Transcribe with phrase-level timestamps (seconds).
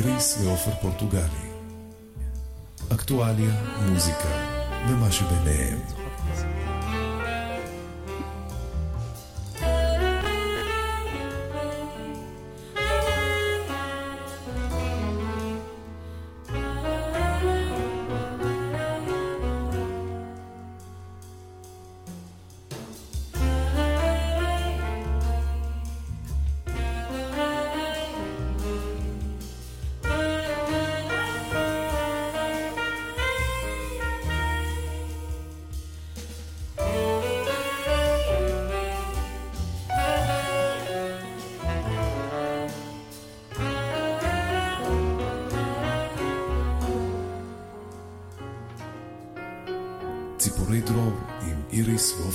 [0.00, 1.50] איריס ועופר פורטוגלי.
[2.92, 3.50] אקטואליה,
[3.88, 4.28] מוזיקה
[4.88, 5.99] ומה שביניהם.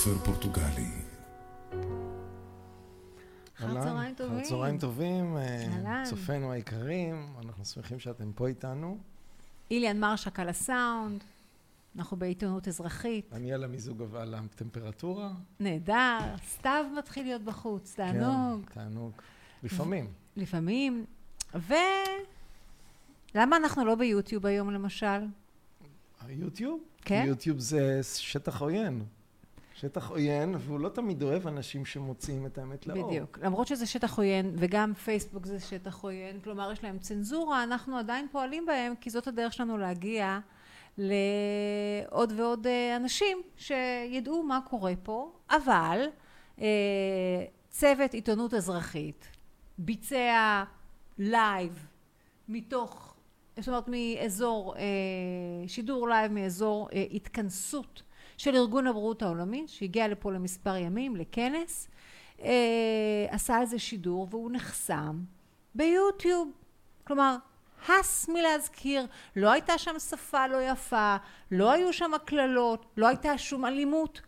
[0.06, 0.88] ועופר פורטוגלי.
[3.58, 4.38] אחר אהלן, צהריים טובים.
[4.38, 6.04] אחר צהריים טובים, אה, אהלן.
[6.06, 8.98] צופינו היקרים, אנחנו שמחים שאתם פה איתנו.
[9.72, 11.24] איליאן מרשק על הסאונד,
[11.98, 15.32] אנחנו בעיתונות אזרחית, אני על המיזוג ועל הטמפרטורה.
[15.60, 19.12] נהדר, סתיו מתחיל להיות בחוץ, תענוג, כן, תענוג.
[19.64, 20.12] לפעמים.
[20.36, 21.06] לפעמים.
[21.56, 21.74] ו...
[23.36, 25.26] למה אנחנו לא ביוטיוב היום למשל?
[26.28, 26.80] היוטיוב?
[27.02, 27.24] כן.
[27.28, 29.04] יוטיוב זה שטח עוין.
[29.76, 33.10] שטח עוין, והוא לא תמיד אוהב אנשים שמוציאים את האמת לאור.
[33.10, 33.40] בדיוק.
[33.42, 38.28] למרות שזה שטח עוין, וגם פייסבוק זה שטח עוין, כלומר יש להם צנזורה, אנחנו עדיין
[38.32, 40.40] פועלים בהם, כי זאת הדרך שלנו להגיע
[40.98, 46.06] לעוד ועוד אה, אנשים שידעו מה קורה פה, אבל
[46.62, 49.28] אה, צוות עיתונות אזרחית
[49.78, 50.64] ביצע
[51.18, 51.88] live
[52.50, 53.16] מתוך,
[53.60, 54.82] זאת אומרת מאזור, אה,
[55.68, 58.04] שידור לייב מאזור התכנסות
[58.38, 61.88] של ארגון הבריאות העולמי, שהגיע לפה למספר ימים, לכנס,
[62.42, 65.24] אה, עשה איזה שידור והוא נחסם
[65.76, 66.52] ביוטיוב.
[67.04, 67.36] כלומר,
[67.90, 71.16] הס מלהזכיר, לא הייתה שם שפה לא יפה,
[71.52, 74.22] לא היו שם קללות, לא הייתה שום אלימות.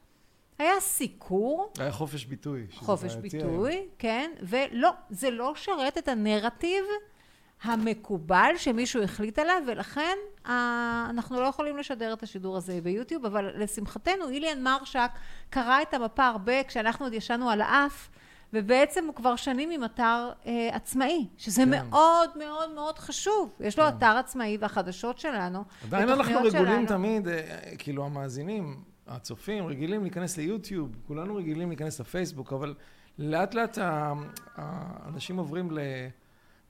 [0.59, 2.67] היה סיקור, היה חופש ביטוי.
[2.73, 3.85] חופש ביטוי, היום.
[3.99, 6.83] כן, ולא, זה לא שרת את הנרטיב
[7.63, 10.17] המקובל שמישהו החליט עליו, ולכן
[11.09, 15.09] אנחנו לא יכולים לשדר את השידור הזה ביוטיוב, אבל לשמחתנו איליאן מרשק
[15.49, 18.09] קרא את המפה הרבה כשאנחנו עוד ישנו על האף,
[18.53, 21.69] ובעצם הוא כבר שנים עם אתר אה, עצמאי, שזה כן.
[21.69, 23.49] מאוד מאוד מאוד חשוב.
[23.59, 23.97] יש לו כן.
[23.97, 26.87] אתר עצמאי והחדשות שלנו, עדיין אנחנו רגילים שלנו.
[26.87, 32.73] תמיד, אה, כאילו המאזינים, הצופים, רגילים להיכנס ליוטיוב, כולנו רגילים להיכנס לפייסבוק, אבל
[33.19, 33.77] לאט לאט
[34.55, 35.69] האנשים עוברים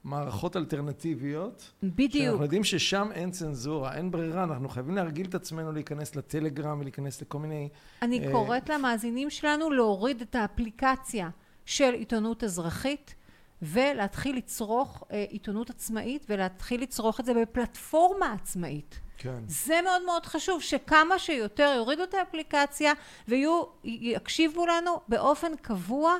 [0.04, 1.72] למערכות אלטרנטיביות.
[1.82, 2.24] בדיוק.
[2.24, 7.22] שאנחנו יודעים ששם אין צנזורה, אין ברירה, אנחנו חייבים להרגיל את עצמנו להיכנס לטלגרם ולהיכנס
[7.22, 7.68] לכל מיני...
[8.02, 11.30] אני אה, קוראת למאזינים שלנו להוריד את האפליקציה
[11.66, 13.14] של עיתונות אזרחית
[13.62, 19.00] ולהתחיל לצרוך אה, עיתונות עצמאית ולהתחיל לצרוך את זה בפלטפורמה עצמאית.
[19.18, 19.42] כן.
[19.46, 22.92] זה מאוד מאוד חשוב שכמה שיותר יורידו את האפליקציה
[23.28, 26.14] ויהיו, יקשיבו לנו באופן קבוע,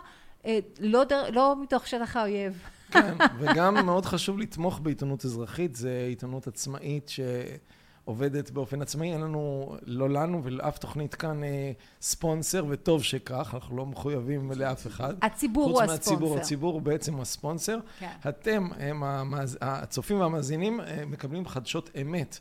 [0.47, 2.62] אה, לא, דר, לא מתוך שטח האויב.
[2.91, 9.76] כן, וגם מאוד חשוב לתמוך בעיתונות אזרחית, זה עיתונות עצמאית שעובדת באופן עצמאי, אין לנו,
[9.82, 15.15] לא לנו ולאף תוכנית כאן אה, ספונסר, וטוב שכך, אנחנו לא מחויבים לאף אחד.
[15.22, 16.10] הציבור הוא חוץ הספונסר.
[16.10, 17.78] מהציבור, הציבור הוא בעצם הספונסר.
[17.98, 18.12] כן.
[18.28, 19.59] אתם, הם המאז...
[19.60, 22.38] הצופים והמאזינים, אה, מקבלים חדשות אמת.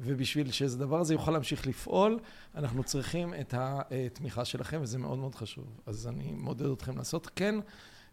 [0.00, 2.18] ובשביל שהדבר הזה יוכל להמשיך לפעול,
[2.54, 5.64] אנחנו צריכים את התמיכה שלכם, וזה מאוד מאוד חשוב.
[5.86, 7.54] אז אני מעודד אתכם לעשות כן.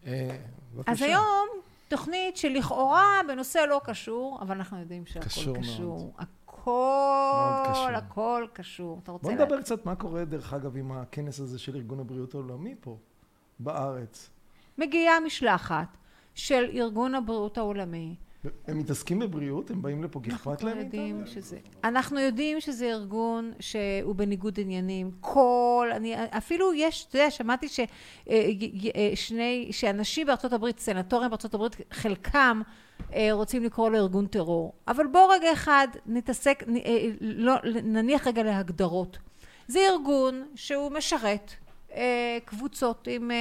[0.07, 0.37] אה,
[0.73, 0.91] בבקשה.
[0.91, 1.47] אז היום
[1.87, 5.97] תוכנית שלכאורה בנושא לא קשור, אבל אנחנו יודעים שהכל קשור קשור.
[5.97, 6.11] מאוד.
[6.17, 7.87] הכל, קשור.
[7.95, 8.99] הכל קשור.
[9.03, 9.23] אתה רוצה...
[9.23, 12.75] בוא לה- נדבר קצת מה קורה, דרך אגב, עם הכנס הזה של ארגון הבריאות העולמי
[12.79, 12.97] פה,
[13.59, 14.29] בארץ.
[14.77, 15.97] מגיעה משלחת
[16.35, 18.15] של ארגון הבריאות העולמי.
[18.67, 19.71] הם מתעסקים בבריאות?
[19.71, 21.41] הם באים לפה כי אנחנו אכפת להם יודעים מאיתנו?
[21.41, 21.57] שזה...
[21.83, 25.11] אנחנו יודעים שזה ארגון שהוא בניגוד עניינים.
[25.21, 25.89] כל...
[25.95, 26.15] אני...
[26.37, 27.05] אפילו יש...
[27.09, 27.79] אתה יודע, שמעתי ש...
[27.79, 27.85] אה,
[28.95, 29.67] אה, שני...
[29.71, 32.61] שאנשים בארצות הברית, סנטורים בארצות הברית, חלקם
[33.13, 34.73] אה, רוצים לקרוא לו ארגון טרור.
[34.87, 36.63] אבל בואו רגע אחד נתעסק...
[36.67, 36.77] נ-
[37.21, 37.53] לא...
[37.83, 39.17] נניח רגע להגדרות.
[39.67, 41.51] זה ארגון שהוא משרת
[42.45, 43.31] קבוצות עם...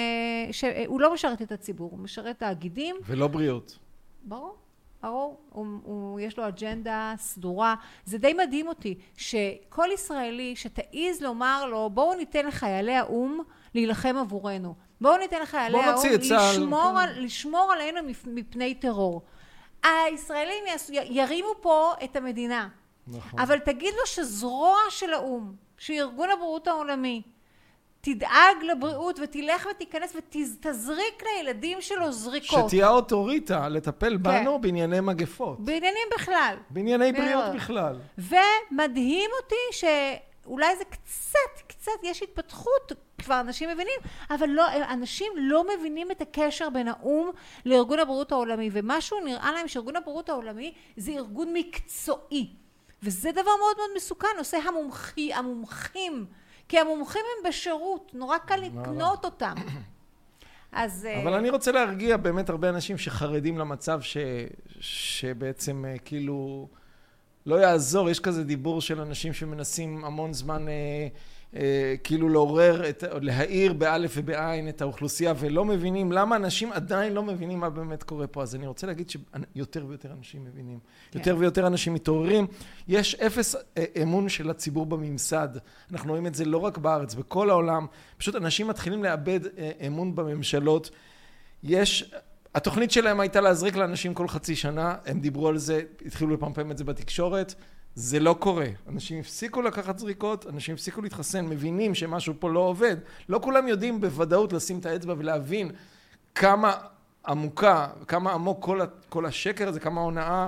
[0.53, 0.65] ש...
[0.87, 3.79] הוא לא משרת את הציבור, הוא משרת תאגידים ולא בריאות.
[4.25, 4.57] ברור,
[5.05, 5.37] הוא,
[5.83, 7.75] הוא, יש לו אג'נדה סדורה.
[8.05, 13.39] זה די מדהים אותי שכל ישראלי שתעז לומר לו בואו ניתן לחיילי האו"ם
[13.75, 14.75] להילחם עבורנו.
[15.01, 16.97] בואו ניתן לחיילי בואו האו"ם נוציא את צה"ל, לשמור, כן.
[16.97, 19.23] על, לשמור עלינו מפ- מפני טרור.
[19.85, 22.69] הישראלים ירימו פה את המדינה.
[23.07, 23.41] נכון.
[23.41, 27.23] אבל תגיד לו שזרוע של האו"ם, שארגון הבריאות העולמי,
[28.07, 32.69] תדאג לבריאות ותלך ותיכנס ותזריק לילדים שלו זריקות.
[32.69, 35.61] שתהיה אוטוריטה לטפל בנו בענייני מגפות.
[35.61, 36.57] בעניינים בכלל.
[36.71, 37.99] בענייני בריאות בכלל.
[38.19, 44.01] ומדהים אותי שאולי זה קצת, קצת, יש התפתחות, כבר אנשים מבינים,
[44.31, 47.31] אבל לא, אנשים לא מבינים את הקשר בין האו"ם
[47.67, 52.51] לארגון הבריאות העולמי, ומשהו נראה להם שארגון הבריאות העולמי זה ארגון מקצועי.
[53.03, 56.27] וזה דבר מאוד מאוד מסוכן, עושה המומחי, המומחים,
[56.69, 59.55] כי המומחים הם בשירות, נורא קל לקנות אותם.
[60.73, 61.09] אז...
[61.23, 64.17] אבל אני רוצה להרגיע באמת הרבה אנשים שחרדים למצב ש...
[64.81, 66.69] שבעצם כאילו
[67.47, 71.09] לא יעזור, יש כזה דיבור של אנשים שמנסים המון זמן אה,
[72.05, 77.61] כאילו לעורר, את, להאיר באלף ובעין את האוכלוסייה ולא מבינים למה אנשים עדיין לא מבינים
[77.61, 78.43] מה באמת קורה פה.
[78.43, 80.79] אז אני רוצה להגיד שיותר ויותר אנשים מבינים.
[81.11, 81.19] כן.
[81.19, 82.47] יותר ויותר אנשים מתעוררים.
[82.89, 85.49] יש אפס אה, אמון של הציבור בממסד.
[85.93, 87.87] אנחנו רואים את זה לא רק בארץ, בכל העולם.
[88.19, 90.91] פשוט אנשים מתחילים לאבד אה, אמון בממשלות.
[91.63, 92.15] יש...
[92.55, 96.79] התוכנית שלהם הייתה להזריק לאנשים כל חצי שנה, הם דיברו על זה, התחילו לפמפם את
[96.79, 97.55] זה בתקשורת.
[97.97, 98.67] זה לא קורה.
[98.89, 102.97] אנשים הפסיקו לקחת זריקות, אנשים הפסיקו להתחסן, מבינים שמשהו פה לא עובד.
[103.29, 105.71] לא כולם יודעים בוודאות לשים את האצבע ולהבין
[106.35, 106.73] כמה
[107.27, 110.47] עמוקה, כמה עמוק כל, כל השקר הזה, כמה הונאה,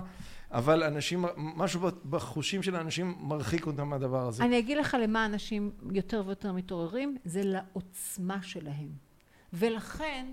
[0.51, 1.81] אבל אנשים, משהו
[2.11, 4.45] בחושים של האנשים מרחיק אותם מהדבר הזה.
[4.45, 8.89] אני אגיד לך למה אנשים יותר ויותר מתעוררים, זה לעוצמה שלהם.
[9.53, 10.27] ולכן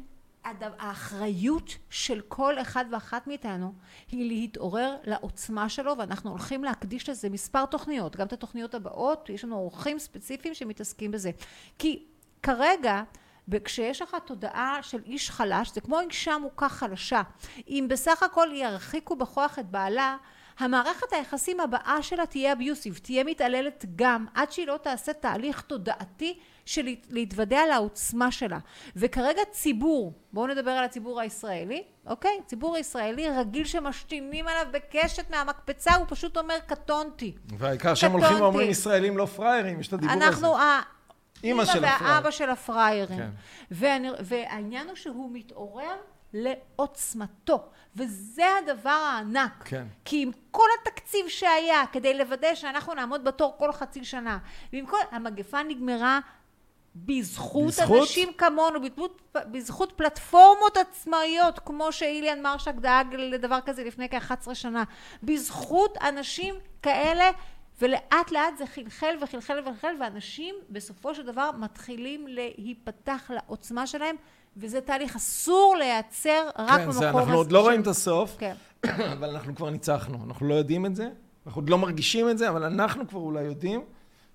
[0.80, 3.74] האחריות של כל אחד ואחת מאיתנו
[4.12, 8.15] היא להתעורר לעוצמה שלו ואנחנו הולכים להקדיש לזה מספר תוכניות.
[8.15, 11.31] גם את התוכניות הבאות יש לנו אורחים ספציפיים שמתעסקים בזה.
[11.80, 12.03] כי
[12.44, 13.03] כרגע
[13.47, 17.21] וכשיש לך תודעה של איש חלש זה כמו אישה מוכה חלשה.
[17.68, 20.18] אם בסך הכל ירחיקו בכוח את בעלה
[20.59, 26.39] המערכת היחסים הבאה שלה תהיה אביוסיב, תהיה מתעללת גם, עד שהיא לא תעשה תהליך תודעתי
[26.66, 28.60] של להתוודע לעוצמה שלה.
[28.96, 32.40] וכרגע ציבור, בואו נדבר על הציבור הישראלי, אוקיי?
[32.46, 37.36] ציבור הישראלי רגיל שמשתינים עליו בקשת מהמקפצה, הוא פשוט אומר קטונתי.
[37.58, 40.28] והעיקר שהם הולכים ואומרים ישראלים לא פראיירים, יש את הדיבור הזה.
[40.28, 40.56] אנחנו
[41.44, 42.12] אימא של הפראייר.
[42.12, 43.18] והאבא של הפראיירים.
[43.18, 43.30] כן.
[44.20, 45.96] והעניין הוא שהוא מתעורר
[46.34, 47.70] לעוצמתו.
[47.96, 49.64] וזה הדבר הענק.
[49.66, 49.88] כן.
[50.06, 54.38] כי עם כל התקציב שהיה כדי לוודא שאנחנו נעמוד בתור כל חצי שנה,
[54.74, 54.98] ועם כל...
[55.12, 56.20] המגפה נגמרה
[56.95, 59.21] בזכות, בזכות אנשים כמונו, בזכות,
[59.51, 64.83] בזכות פלטפורמות עצמאיות, כמו שאיליאן מרשק דאג לדבר כזה לפני כ-11 שנה,
[65.24, 67.31] בזכות אנשים כאלה,
[67.81, 74.15] ולאט לאט זה חלחל וחלחל וחלחל, ואנשים בסופו של דבר מתחילים להיפתח לעוצמה שלהם,
[74.57, 77.01] וזה תהליך אסור לייצר רק כן, במקום...
[77.01, 78.56] כן, אנחנו עוד לא רואים את הסוף, כן.
[79.13, 80.18] אבל אנחנו כבר ניצחנו.
[80.25, 81.09] אנחנו לא יודעים את זה,
[81.45, 83.81] אנחנו עוד לא מרגישים את זה, אבל אנחנו כבר אולי יודעים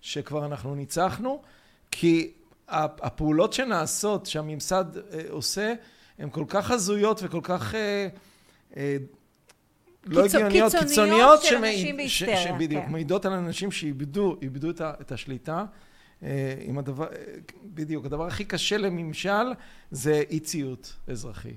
[0.00, 1.42] שכבר אנחנו ניצחנו,
[1.90, 2.32] כי
[2.70, 5.75] הפעולות שנעשות, שהממסד אה, עושה,
[6.19, 7.75] הן כל כך הזויות וכל כך...
[7.75, 8.08] אה,
[8.76, 8.96] אה,
[10.06, 12.37] לא הגיוניות, קיצוניות של אנשים בהיסטריה.
[12.37, 12.93] שבדיוק, כן.
[12.93, 15.64] מעידות על אנשים שאיבדו, איבדו את, את השליטה.
[16.61, 17.06] עם הדבר,
[17.64, 19.52] בדיוק, הדבר הכי קשה לממשל
[19.90, 21.55] זה אי ציות אזרחי.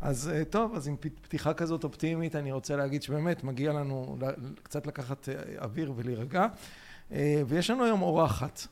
[0.00, 4.18] אז טוב, אז עם פתיחה כזאת אופטימית, אני רוצה להגיד שבאמת מגיע לנו
[4.62, 5.28] קצת לקחת
[5.58, 6.46] אוויר ולהירגע.
[7.46, 8.66] ויש לנו היום אורחת.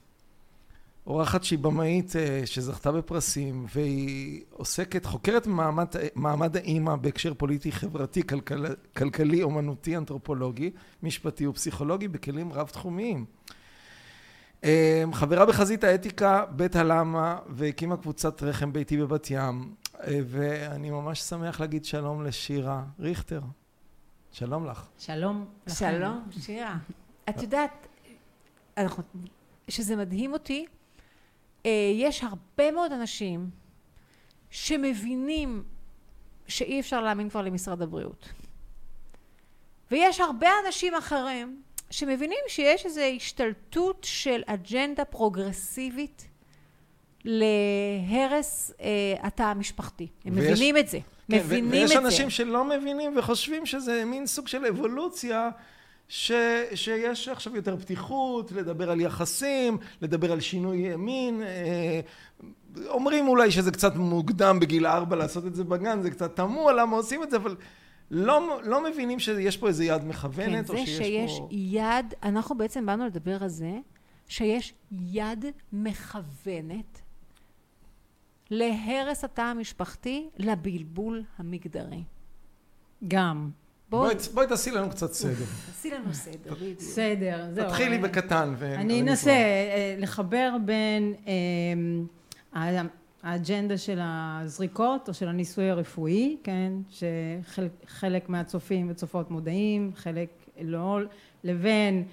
[1.07, 8.27] אורחת שהיא במאית אה, שזכתה בפרסים והיא עוסקת, חוקרת מעמד, מעמד האימא בהקשר פוליטי, חברתי,
[8.27, 8.67] כלכל,
[8.97, 10.71] כלכלי, אומנותי, אנתרופולוגי,
[11.03, 13.25] משפטי ופסיכולוגי בכלים רב תחומיים.
[14.65, 21.21] אה, חברה בחזית האתיקה בית הלמה והקימה קבוצת רחם ביתי בבת ים אה, ואני ממש
[21.21, 23.41] שמח להגיד שלום לשירה ריכטר.
[24.33, 24.87] שלום לך.
[24.99, 25.47] שלום.
[25.69, 26.77] שלום, שירה.
[27.29, 27.87] את יודעת,
[29.69, 30.67] שזה מדהים אותי
[31.95, 33.51] יש הרבה מאוד אנשים
[34.51, 35.63] שמבינים
[36.49, 38.29] שאי אפשר להאמין כבר למשרד הבריאות.
[39.91, 46.27] ויש הרבה אנשים אחרים שמבינים שיש איזו השתלטות של אג'נדה פרוגרסיבית
[47.25, 50.09] להרס אה, התא המשפחתי.
[50.25, 50.99] הם ויש, מבינים את זה.
[51.31, 51.95] כן, מבינים את זה.
[51.95, 55.51] ויש אנשים שלא מבינים וחושבים שזה מין סוג של אבולוציה
[56.09, 56.33] ש,
[56.75, 61.43] שיש עכשיו יותר פתיחות, לדבר על יחסים, לדבר על שינוי ימין.
[61.43, 62.01] אה,
[62.87, 66.97] אומרים אולי שזה קצת מוקדם בגיל ארבע לעשות את זה בגן, זה קצת תמוה למה
[66.97, 67.57] עושים את זה, אבל
[68.11, 71.49] לא, לא מבינים שיש פה איזה יד מכוונת, כן, או שיש, שיש פה...
[71.49, 73.73] כן, זה שיש יד, אנחנו בעצם באנו לדבר על זה,
[74.29, 77.01] שיש יד מכוונת
[78.51, 82.03] להרס התא המשפחתי, לבלבול המגדרי.
[83.09, 83.51] גם.
[84.03, 85.45] בואי, בואי תעשי לנו קצת סדר.
[85.67, 86.79] תעשי לנו סדר, בדיוק.
[86.79, 87.69] בסדר, זהו.
[87.69, 88.55] תתחילי בקטן.
[88.63, 89.01] אני.
[89.01, 91.33] אנסה אה, לחבר בין אה,
[93.23, 100.29] האג'נדה של הזריקות או של הניסוי הרפואי, כן, שחלק מהצופים וצופות מודעים, חלק
[100.61, 101.01] לא,
[101.45, 102.05] לבין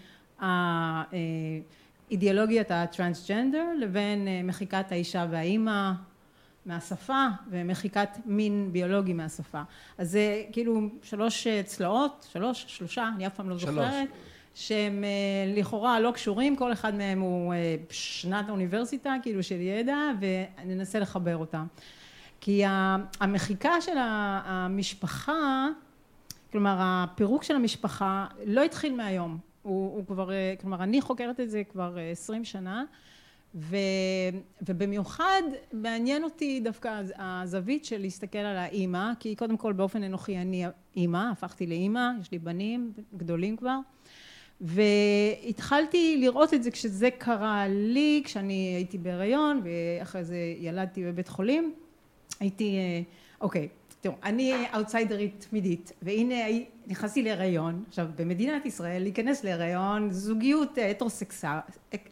[2.09, 5.91] האידיאולוגיית הטרנסג'נדר, לבין אה, מחיקת האישה והאימא
[6.65, 9.61] מהשפה ומחיקת מין ביולוגי מהשפה.
[9.97, 13.75] אז זה כאילו שלוש אה, צלעות, שלוש, שלושה, אני אף פעם לא שלוש.
[13.75, 14.07] זוכרת.
[14.55, 19.97] שהם אה, לכאורה לא קשורים, כל אחד מהם הוא אה, שנת אוניברסיטה, כאילו של ידע,
[20.19, 21.65] וננסה לחבר אותם.
[22.41, 22.63] כי
[23.19, 25.67] המחיקה של המשפחה,
[26.51, 30.29] כלומר הפירוק של המשפחה לא התחיל מהיום, הוא, הוא כבר,
[30.61, 32.83] כלומר אני חוקרת את זה כבר עשרים שנה,
[33.55, 33.75] ו,
[34.67, 35.41] ובמיוחד
[35.73, 40.65] מעניין אותי דווקא הז- הזווית של להסתכל על האימא, כי קודם כל באופן אנוכי אני
[40.95, 43.77] אימא, הפכתי לאימא, יש לי בנים גדולים כבר.
[44.61, 51.73] והתחלתי לראות את זה כשזה קרה לי, כשאני הייתי בהיריון ואחרי זה ילדתי בבית חולים.
[52.39, 53.01] הייתי, אה,
[53.41, 53.67] אוקיי,
[54.01, 56.45] תראו, אני אאוטסיידרית תמידית, והנה
[56.91, 57.83] נכנסתי להיריון.
[57.87, 61.57] עכשיו, במדינת ישראל להיכנס להיריון, זוגיות הטרוסקסואל,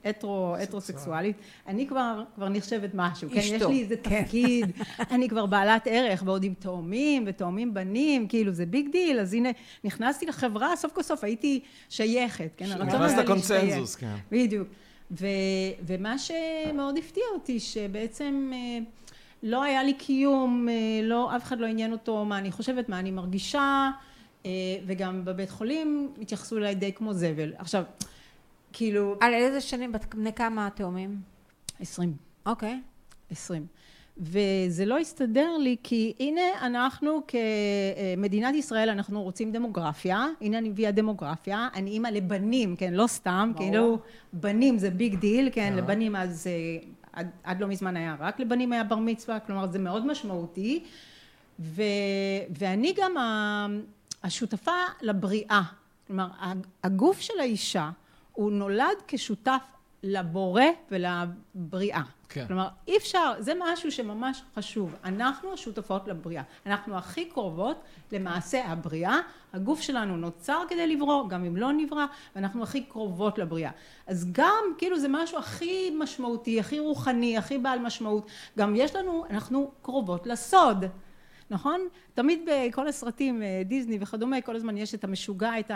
[0.05, 1.36] הטרו, הטרוסקסואלית,
[1.67, 3.36] אני כבר, כבר נחשבת משהו, כן?
[3.38, 4.24] יש לי איזה כן.
[4.24, 4.71] תפקיד,
[5.13, 9.50] אני כבר בעלת ערך, ועוד עם תאומים, ותאומים בנים, כאילו זה big deal, אז הנה,
[9.83, 11.59] נכנסתי לחברה, סוף כל סוף הייתי
[11.89, 12.65] שייכת, כן?
[12.65, 13.17] נכנסת.
[13.17, 14.15] לקונצנזוס, כן.
[14.31, 14.67] בדיוק.
[15.12, 15.27] ו,
[15.86, 18.79] ומה שמאוד הפתיע אותי, שבעצם אה,
[19.43, 23.00] לא היה לי קיום, אה, לא, אף אחד לא עניין אותו מה אני חושבת, מה
[23.00, 23.91] אני מרגישה,
[24.86, 27.53] וגם בבית חולים התייחסו אליי די כמו זבל.
[27.58, 27.84] עכשיו,
[28.74, 29.15] כאילו...
[29.19, 31.17] על איזה שנים, בני כמה התאומים?
[31.79, 32.13] עשרים.
[32.46, 32.81] אוקיי.
[33.31, 33.65] עשרים.
[34.19, 40.91] וזה לא הסתדר לי כי הנה אנחנו כמדינת ישראל אנחנו רוצים דמוגרפיה, הנה אני מביאה
[40.91, 43.65] דמוגרפיה, אני אימא לבנים, כן, לא סתם, ברור.
[43.65, 44.00] כאילו
[44.34, 45.77] בנים זה big deal, כן, אה.
[45.77, 49.79] לבנים אז אה, עד, עד לא מזמן היה רק לבנים היה בר מצווה, כלומר זה
[49.79, 50.84] מאוד משמעותי
[51.60, 51.84] ו,
[52.60, 53.15] ואני גם
[54.24, 55.62] השותפה לבריאה,
[56.08, 56.28] כלומר
[56.84, 57.90] הגוף של האישה
[58.34, 59.62] הוא נולד כשותף
[60.04, 62.02] לבורא ולבריאה.
[62.30, 62.48] כן.
[62.48, 64.96] כלומר, אי אפשר, זה משהו שממש חשוב.
[65.04, 66.44] אנחנו השותפות לבריאה.
[66.66, 69.20] אנחנו הכי קרובות למעשה הבריאה.
[69.54, 73.72] הגוף שלנו נוצר כדי לברוא, גם אם לא נברא, ואנחנו הכי קרובות לבריאה.
[74.08, 78.28] אז גם, כאילו, זה משהו הכי משמעותי, הכי רוחני, הכי בעל משמעות.
[78.58, 80.86] גם יש לנו, אנחנו קרובות לסוד.
[81.51, 81.82] נכון?
[82.13, 85.72] תמיד בכל הסרטים, אה, דיסני וכדומה, כל הזמן יש את המשוגע, את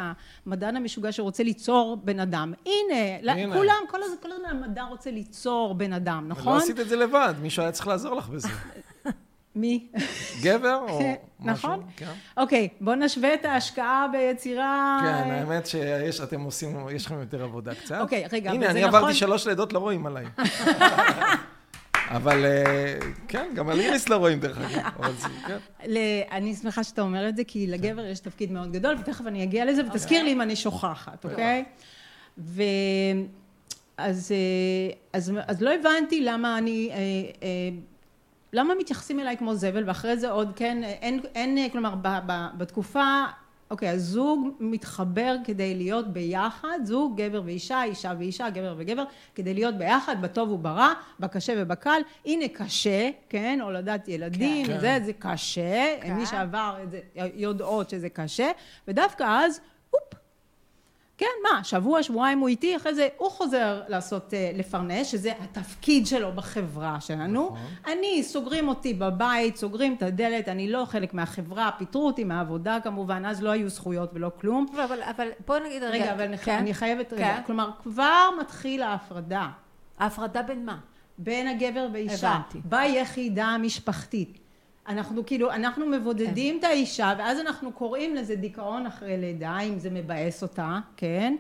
[0.46, 2.54] המדען המשוגע שרוצה ליצור בן אדם.
[2.66, 3.56] הנה, הנה.
[3.56, 6.58] כולם, כל הזמן, כל הזמן המדע רוצה ליצור בן אדם, נכון?
[6.58, 8.48] עשית את זה לבד, מישהו היה צריך לעזור לך בזה.
[9.56, 9.88] מי?
[10.42, 11.00] גבר או
[11.40, 11.70] משהו?
[11.70, 11.84] נכון.
[11.98, 12.12] כן.
[12.38, 15.00] אוקיי, בוא נשווה את ההשקעה ביצירה...
[15.02, 17.98] כן, האמת שיש, אתם עושים, יש לכם יותר עבודה קצת.
[18.02, 20.26] אוקיי, רגע, הנה, אני זה עברתי נכון- שלוש לידות, לא רואים עליי.
[22.08, 22.96] אבל אה,
[23.28, 25.28] כן, גם על איריס לא רואים דרך אגב.
[25.48, 25.58] כן.
[26.32, 29.66] אני שמחה שאתה אומר את זה, כי לגבר יש תפקיד מאוד גדול, ותכף אני אגיע
[29.66, 31.64] לזה, ותזכיר לי אם אני שוכחת, אוקיי?
[32.38, 32.64] ו...
[33.98, 36.98] אז, אה, אז, אז לא הבנתי למה אני, אה,
[37.44, 37.70] אה,
[38.54, 43.24] למה מתייחסים אליי כמו זבל, ואחרי זה עוד, כן, אין, אין כלומר, ב, ב, בתקופה,
[43.70, 49.04] אוקיי, הזוג מתחבר כדי להיות ביחד, זוג, גבר ואישה, אישה ואישה, גבר וגבר,
[49.36, 52.02] כדי להיות ביחד, בטוב וברע, בקשה ובקל.
[52.26, 54.80] הנה קשה, כן, הולדת ילדים, כן.
[54.80, 56.14] זה, זה קשה, כן.
[56.14, 58.52] מי שעבר את זה יודעות שזה קשה,
[58.88, 59.62] ודווקא אז,
[61.24, 66.08] כן, מה, שבוע, שבועיים הוא איתי, אחרי זה הוא חוזר לעשות, אה, לפרנס, שזה התפקיד
[66.08, 67.46] שלו בחברה שלנו.
[67.46, 67.58] נכון.
[67.94, 73.26] אני, סוגרים אותי בבית, סוגרים את הדלת, אני לא חלק מהחברה, פיטרו אותי מהעבודה כמובן,
[73.26, 74.66] אז לא היו זכויות ולא כלום.
[74.74, 75.94] אבל, אבל, אבל בוא נגיד רגע.
[76.04, 76.58] רגע, אבל אני- כן?
[76.58, 77.42] אני חייבת, רגע, כן.
[77.46, 79.48] כלומר, כבר מתחיל ההפרדה
[80.00, 80.78] ההפרדה בין מה?
[81.18, 82.60] בין הגבר ואישה, הבנתי.
[82.66, 84.40] ביחידה המשפחתית.
[84.88, 89.90] אנחנו כאילו, אנחנו מבודדים את האישה, ואז אנחנו קוראים לזה דיכאון אחרי לידה, אם זה
[89.90, 91.36] מבאס אותה, כן?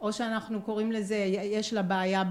[0.00, 2.22] או שאנחנו קוראים לזה, יש לה בעיה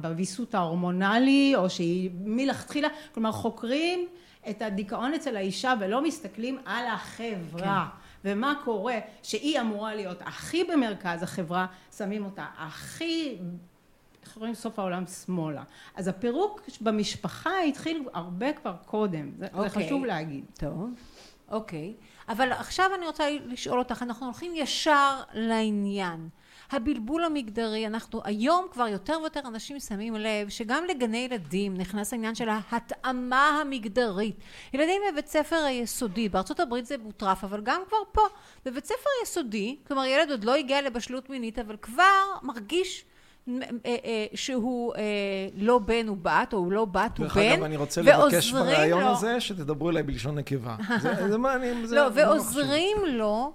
[0.00, 4.06] בוויסות ההורמונלי, או שהיא מלכתחילה, כלומר חוקרים
[4.50, 7.88] את הדיכאון אצל האישה ולא מסתכלים על החברה.
[8.24, 13.38] ומה קורה, שהיא אמורה להיות הכי במרכז החברה, שמים אותה הכי
[14.26, 15.62] איך קוראים סוף העולם שמאלה.
[15.94, 19.50] אז הפירוק במשפחה התחיל הרבה כבר קודם, זה, okay.
[19.50, 19.86] זה אוקיי.
[19.86, 20.44] חשוב להגיד.
[20.58, 20.90] טוב.
[21.50, 21.94] אוקיי,
[22.28, 26.28] אבל עכשיו אני רוצה לשאול אותך, אנחנו הולכים ישר לעניין.
[26.70, 32.34] הבלבול המגדרי, אנחנו היום כבר יותר ויותר אנשים שמים לב שגם לגני ילדים נכנס העניין
[32.34, 34.36] של ההתאמה המגדרית.
[34.72, 38.22] ילדים בבית ספר היסודי, בארצות הברית זה מוטרף, אבל גם כבר פה,
[38.64, 43.04] בבית ספר יסודי, כלומר ילד עוד לא הגיע לבשלות מינית, אבל כבר מרגיש
[44.34, 45.02] שהוא אה,
[45.56, 48.52] לא בן הוא בת, או הוא לא בת הוא בן, דרך אגב, אני רוצה לבקש
[48.52, 50.76] ברעיון הזה שתדברו אליי בלשון נקבה.
[51.30, 51.96] זה מעניין, זה...
[51.96, 53.52] לא, ועוזרים לו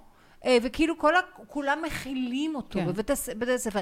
[0.62, 1.12] וכאילו כל,
[1.46, 2.86] כולם מכילים אותו כן.
[2.86, 3.10] בבית
[3.54, 3.80] הספר.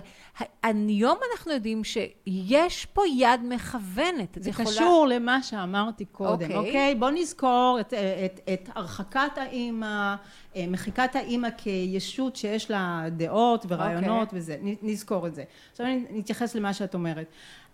[0.62, 4.38] היום אנחנו יודעים שיש פה יד מכוונת.
[4.40, 4.68] זה יכולה...
[4.68, 6.56] קשור למה שאמרתי קודם, אוקיי?
[6.56, 6.94] אוקיי?
[6.94, 10.14] בוא נזכור את, את, את הרחקת האימא,
[10.56, 14.38] אה, מחיקת האימא כישות שיש לה דעות ורעיונות אוקיי.
[14.38, 15.44] וזה, נזכור את זה.
[15.70, 17.26] עכשיו אני נתייחס למה שאת אומרת.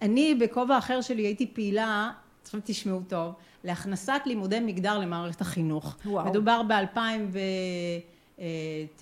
[0.02, 2.10] אני בכובע אחר שלי הייתי פעילה,
[2.42, 3.32] עכשיו תשמעו טוב,
[3.64, 5.96] להכנסת לימודי מגדר למערכת החינוך.
[6.06, 6.26] וואו.
[6.26, 6.98] מדובר ב-2000
[7.32, 7.38] ו...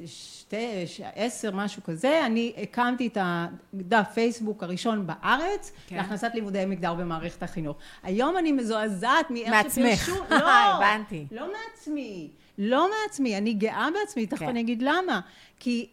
[0.07, 5.97] שתי, עשר, משהו כזה, אני הקמתי את הדף פייסבוק הראשון בארץ כן.
[5.97, 7.77] להכנסת לימודי מגדר במערכת החינוך.
[8.03, 9.81] היום אני מזועזעת מאיך שפרשו...
[9.85, 11.27] מעצמך, לא, הבנתי.
[11.31, 12.31] לא מעצמי.
[12.59, 14.49] לא מעצמי, אני גאה בעצמי, תכף כן.
[14.49, 15.21] אני אגיד למה.
[15.65, 15.87] כי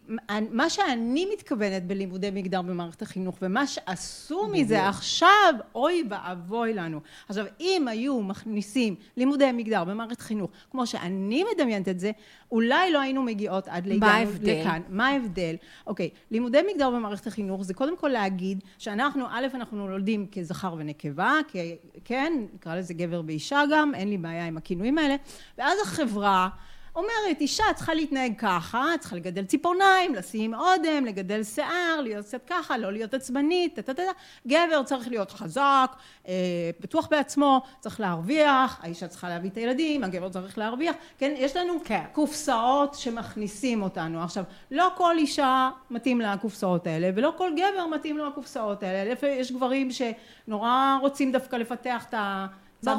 [0.52, 4.48] מה שאני מתכוונת בלימודי מגדר במערכת החינוך, ומה שעשו.
[4.52, 7.00] מזה עכשיו, אוי ואבוי לנו.
[7.30, 12.12] עכשיו, אם היו מכניסים לימודי מגדר במערכת חינוך, כמו שאני מדמיינת את זה,
[12.52, 14.26] אולי לא היינו מגיעות עד לכאן.
[14.42, 14.82] לכאן.
[14.90, 15.56] מה ההבדל?
[15.88, 21.34] אוקיי, לימודי מגדר במערכת החינוך זה קודם כל להגיד שאנחנו, א', אנחנו נולדים כזכר ונקבה,
[21.48, 21.76] כי,
[22.06, 25.16] כן, נקרא לזה גבר ואישה גם, אין לי בעיה עם הכינויים האלה,
[25.58, 26.50] ואז החברה
[26.96, 32.78] אומרת, אישה צריכה להתנהג ככה, צריכה לגדל ציפורניים, לשים אודם, לגדל שיער, להיות קצת ככה,
[32.78, 34.02] לא להיות עצבנית, טה טה טה.
[34.48, 35.96] גבר צריך להיות חזק,
[36.28, 36.34] אה,
[36.80, 41.74] בטוח בעצמו, צריך להרוויח, האישה צריכה להביא את הילדים, הגבר צריך להרוויח, כן, יש לנו
[41.84, 42.04] כן.
[42.12, 44.24] קופסאות שמכניסים אותנו.
[44.24, 49.14] עכשיו, לא כל אישה מתאים לה הקופסאות האלה, ולא כל גבר מתאים לו הקופסאות האלה.
[49.28, 52.48] יש גברים שנורא רוצים דווקא לפתח את ה...
[52.82, 52.98] צד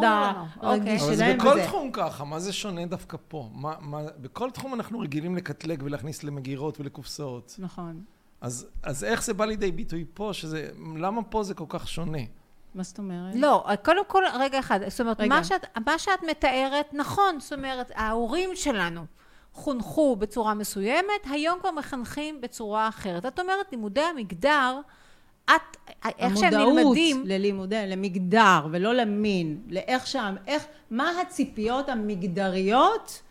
[0.60, 1.26] הרגיש שלהם וזה.
[1.26, 3.48] אבל זה בכל תחום ככה, מה זה שונה דווקא פה?
[3.52, 7.56] מה, מה, בכל תחום אנחנו רגילים לקטלג ולהכניס למגירות ולקופסאות.
[7.58, 8.02] נכון.
[8.40, 12.18] אז, אז איך זה בא לידי ביטוי פה, שזה, למה פה זה כל כך שונה?
[12.74, 13.34] מה זאת אומרת?
[13.34, 17.92] לא, קודם כל, רגע אחד, זאת אומרת, מה שאת, מה שאת מתארת, נכון, זאת אומרת,
[17.94, 19.04] ההורים שלנו
[19.52, 23.26] חונכו בצורה מסוימת, היום כבר מחנכים בצורה אחרת.
[23.26, 24.80] את אומרת, לימודי המגדר,
[25.56, 25.76] את,
[26.18, 27.16] איך שהם נלמדים...
[27.16, 33.22] המודעות ללימודי, למגדר ולא למין, לאיך שם, איך, מה הציפיות המגדריות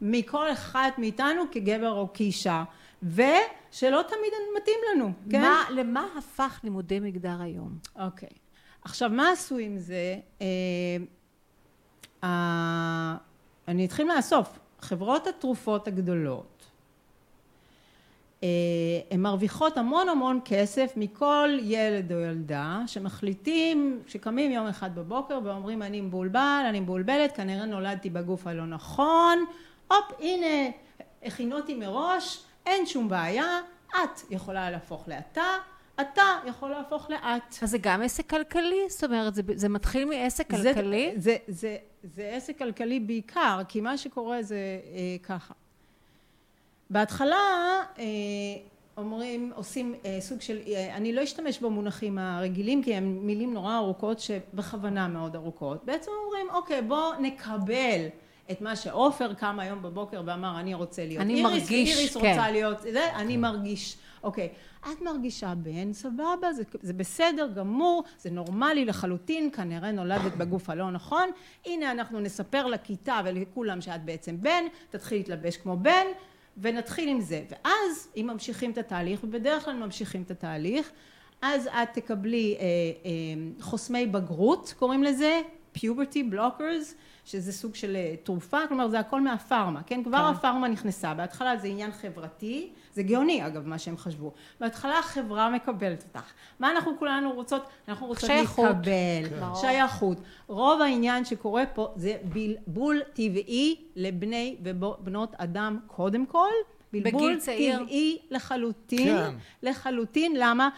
[0.00, 2.64] מכל אחד מאיתנו כגבר או כאישה,
[3.02, 5.40] ושלא תמיד מתאים לנו, כן?
[5.40, 7.78] מה, למה הפך לימודי מגדר היום?
[7.98, 8.28] אוקיי.
[8.82, 10.16] עכשיו, מה עשו עם זה?
[10.42, 10.46] אה,
[12.24, 13.16] אה,
[13.68, 14.58] אני אתחיל מהסוף.
[14.80, 16.53] חברות התרופות הגדולות
[19.10, 25.82] הן מרוויחות המון המון כסף מכל ילד או ילדה שמחליטים, שקמים יום אחד בבוקר ואומרים
[25.82, 29.44] אני מבולבל, אני מבולבלת, כנראה נולדתי בגוף הלא נכון,
[29.88, 30.70] הופ הנה
[31.22, 35.44] הכינו אותי מראש, אין שום בעיה, את יכולה להפוך לאתה,
[36.00, 37.56] אתה יכול להפוך לאט.
[37.62, 38.80] אז זה גם עסק כלכלי?
[38.88, 41.12] זאת אומרת, זה, זה מתחיל מעסק כלכלי?
[41.16, 45.54] זה, זה, זה, זה עסק כלכלי בעיקר, כי מה שקורה זה אה, ככה.
[46.94, 47.36] בהתחלה
[47.98, 48.04] אה,
[48.96, 53.76] אומרים, עושים אה, סוג של, אה, אני לא אשתמש במונחים הרגילים כי הם מילים נורא
[53.76, 55.84] ארוכות שבכוונה מאוד ארוכות.
[55.84, 58.06] בעצם אומרים, אוקיי, בוא נקבל
[58.50, 62.28] את מה שעופר קם היום בבוקר ואמר, אני רוצה להיות אני איריס, מרגיש, איריס כן.
[62.28, 63.96] רוצה להיות, זה, אני מרגיש.
[64.22, 64.48] אוקיי,
[64.80, 70.90] את מרגישה בן, סבבה, זה, זה בסדר גמור, זה נורמלי לחלוטין, כנראה נולדת בגוף הלא
[70.90, 71.28] נכון,
[71.66, 76.06] הנה אנחנו נספר לכיתה ולכולם שאת בעצם בן, תתחיל להתלבש כמו בן,
[76.58, 77.42] ונתחיל עם זה.
[77.50, 80.90] ואז אם ממשיכים את התהליך, ובדרך כלל ממשיכים את התהליך,
[81.42, 83.10] אז את תקבלי אה, אה,
[83.60, 85.40] חוסמי בגרות, קוראים לזה,
[85.76, 90.04] puberty blockers, שזה סוג של אה, תרופה, כלומר זה הכל מהפארמה, כן?
[90.04, 90.34] כבר כן.
[90.36, 96.04] הפארמה נכנסה, בהתחלה זה עניין חברתי, זה גאוני אגב מה שהם חשבו, בהתחלה החברה מקבלת
[96.08, 97.62] אותך, מה אנחנו כולנו רוצות?
[97.88, 98.64] אנחנו רוצות שייכות.
[98.64, 99.54] להתקבל, כן.
[99.54, 106.50] שייכות, רוב העניין שקורה פה זה בלבול טבעי לבני ובנות אדם קודם כל,
[106.92, 109.34] בלבול טבעי לחלוטין, כן.
[109.62, 110.68] לחלוטין, למה?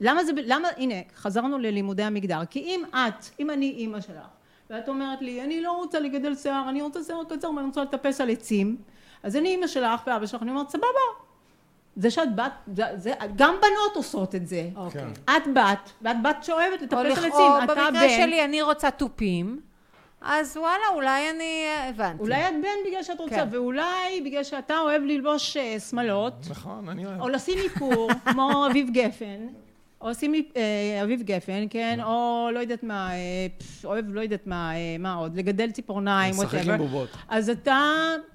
[0.00, 4.26] למה זה, למה, הנה, חזרנו ללימודי המגדר, כי אם את, אם אני אימא שלך,
[4.70, 8.20] ואת אומרת לי, אני לא רוצה לגדל שיער, אני רוצה שיער קצר ואני רוצה לטפס
[8.20, 8.76] על עצים,
[9.22, 11.29] אז אני אימא שלך ואבא שלך, אני אומרת, סבבה.
[11.96, 14.68] זה שאת בת, זה, זה, גם בנות עושות את זה.
[14.76, 15.04] אוקיי.
[15.24, 17.30] את בת, ואת בת שאוהבת לטפס על עצים,
[17.64, 17.80] אתה בן.
[17.80, 19.60] או במקרה שלי אני רוצה תופים.
[20.20, 22.22] אז וואלה, אולי אני אה, הבנתי.
[22.22, 23.48] אולי את בן בגלל שאת רוצה, כן.
[23.50, 27.20] ואולי בגלל שאתה אוהב ללבוש אה, שמלות, נכון, אני אוהב.
[27.20, 29.46] או לשים איפור, כמו אביב גפן,
[30.00, 33.46] או איפ- אה, אביב גפן, כן, או לא יודעת מה, אה,
[33.84, 36.70] אוהב לא יודעת מה, אה, מה עוד, לגדל ציפורניים, לשחק whatever.
[36.70, 37.08] עם בובות.
[37.28, 37.80] אז אתה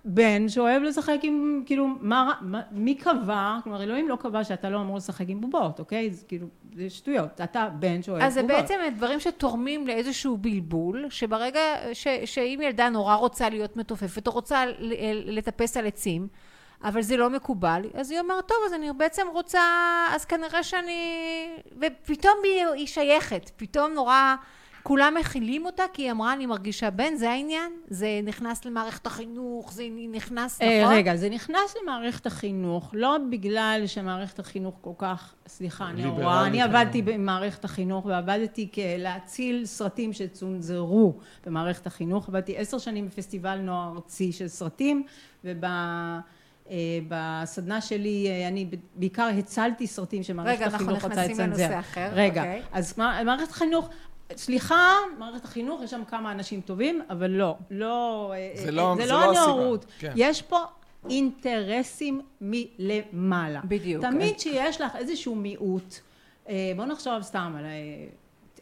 [0.06, 2.34] בן שאוהב לשחק עם, כאילו, מה,
[2.72, 6.10] מי קבע, כלומר אלוהים לא קבע שאתה לא אמור לשחק עם בובות, אוקיי?
[6.12, 7.42] זה כאילו, זה שטויות.
[7.42, 8.56] אתה בן שאוהב אז זה בובות.
[8.58, 11.60] בעצם דברים שתורמים לאיזשהו בלבול, שברגע,
[12.26, 14.64] שאם ילדה נורא רוצה להיות מתופפת, או רוצה
[15.26, 16.28] לטפס על עצים,
[16.84, 19.62] אבל זה לא מקובל, אז היא אומרת, טוב, אז אני בעצם רוצה,
[20.16, 21.02] אז כנראה שאני...
[21.82, 24.36] ופתאום היא, היא שייכת, פתאום נורא...
[24.88, 27.72] כולם מכילים אותה כי היא אמרה אני מרגישה בן, זה העניין?
[27.88, 30.96] זה נכנס למערכת החינוך, זה נכנס, אה, נכון?
[30.96, 36.48] רגע, זה נכנס למערכת החינוך, לא בגלל שמערכת החינוך כל כך, סליחה, ליברלית, נאורה.
[36.48, 36.62] אני.
[36.62, 42.30] עבדתי במערכת החינוך ועבדתי להציל סרטים שצונזרו במערכת החינוך.
[42.30, 45.04] עבדתי עשר שנים בפסטיבל נוער ארצי של סרטים,
[46.70, 51.64] ובסדנה שלי אה, אני בעיקר הצלתי סרטים שמערכת רגע, אנחנו החינוך רצה נכנסים לצנזר.
[51.64, 52.62] לנושא אחר, רגע, אוקיי.
[52.74, 53.90] אז מה- מערכת החינוך...
[54.36, 58.96] סליחה, מערכת החינוך, יש שם כמה אנשים טובים, אבל לא, לא, אה, זה אה, לא-
[58.98, 59.40] זה זה לא לא.
[59.40, 59.86] הנאורות.
[60.00, 60.14] כן.
[60.16, 60.58] יש פה
[61.10, 63.62] אינטרסים מלמעלה.
[63.64, 64.02] בדיוק.
[64.06, 65.96] תמיד שיש לך איזשהו מיעוט,
[66.50, 67.70] אה, בואו נחשוב סתם על אה,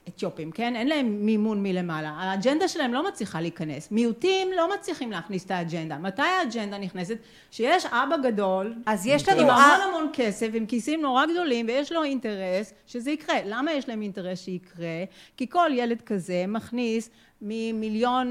[0.08, 0.76] אתיופים, כן?
[0.76, 2.10] אין להם מימון מלמעלה.
[2.10, 3.92] האג'נדה שלהם לא מצליחה להיכנס.
[3.92, 5.98] מיעוטים לא מצליחים להכניס את האג'נדה.
[5.98, 7.18] מתי האג'נדה נכנסת?
[7.52, 9.52] שיש אבא גדול, אז יש עם לנו...
[9.52, 13.36] המון אה, המון כסף, עם כיסים נורא גדולים, ויש לו אינטרס שזה יקרה.
[13.46, 15.04] למה יש להם אינטרס שיקרה?
[15.38, 17.10] כי כל ילד כזה מכניס
[17.42, 18.28] ממיליון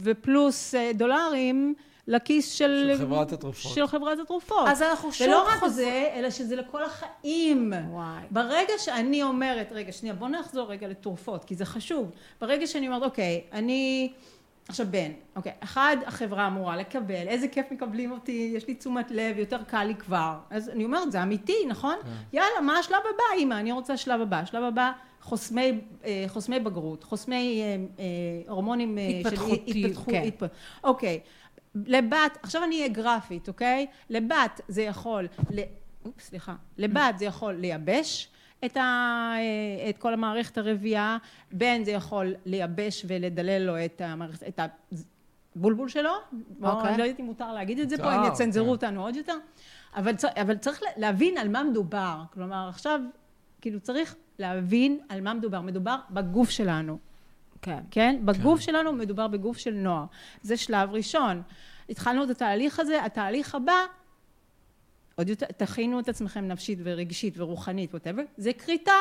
[0.00, 1.74] ופלוס אה, דולרים
[2.10, 2.90] לכיס של...
[2.92, 3.72] של חברת התרופות.
[3.74, 4.68] של חברת התרופות.
[4.68, 7.72] אז אנחנו שוב ולא רק חוזר- זה, אלא שזה לכל החיים.
[7.90, 8.22] וואי.
[8.30, 12.10] ברגע שאני אומרת, רגע, שנייה, בוא נחזור רגע לתרופות, כי זה חשוב.
[12.40, 14.12] ברגע שאני אומרת, אוקיי, אני...
[14.68, 19.38] עכשיו בן, אוקיי, אחד החברה אמורה לקבל, איזה כיף מקבלים אותי, יש לי תשומת לב,
[19.38, 20.34] יותר קל לי כבר.
[20.50, 21.96] אז אני אומרת, זה אמיתי, נכון?
[22.32, 23.54] יאללה, מה השלב הבא, אמא?
[23.54, 24.44] אני רוצה שלב הבא.
[24.44, 24.92] שלב הבא,
[25.22, 25.72] חוסמי,
[26.04, 28.04] אה, חוסמי בגרות, חוסמי אה, אה,
[28.48, 30.22] הורמונים אה, של התפתחותי, התפתחות, כן.
[30.26, 30.46] התפ...
[30.84, 31.20] אוקיי,
[31.74, 33.86] לבת, עכשיו אני אהיה גרפית, אוקיי?
[34.10, 35.60] לבת זה יכול, ל...
[36.04, 38.28] אופס, סליחה, לבת זה יכול לייבש
[38.64, 39.34] את, ה...
[39.88, 41.18] את כל המערכת הרבייה,
[41.52, 44.60] בן זה יכול לייבש ולדלל לו את המערכת, את
[45.56, 46.10] הבולבול שלו,
[46.62, 46.90] או, אוקיי.
[46.90, 48.70] אני לא יודעת אם מותר להגיד את זה פה, מותר, אם יצנזרו כן.
[48.70, 49.36] אותנו עוד יותר,
[49.96, 50.24] אבל, צ...
[50.24, 53.00] אבל צריך להבין על מה מדובר, כלומר עכשיו,
[53.60, 56.98] כאילו צריך להבין על מה מדובר, מדובר בגוף שלנו,
[57.62, 57.80] כן.
[57.90, 58.20] כן?
[58.24, 60.04] בגוף שלנו מדובר בגוף של נוער.
[60.42, 61.42] זה שלב ראשון.
[61.88, 63.84] התחלנו את התהליך הזה, התהליך הבא,
[65.14, 68.92] עוד יותר, תכינו את עצמכם נפשית ורגשית ורוחנית, whatever, זה כריתה.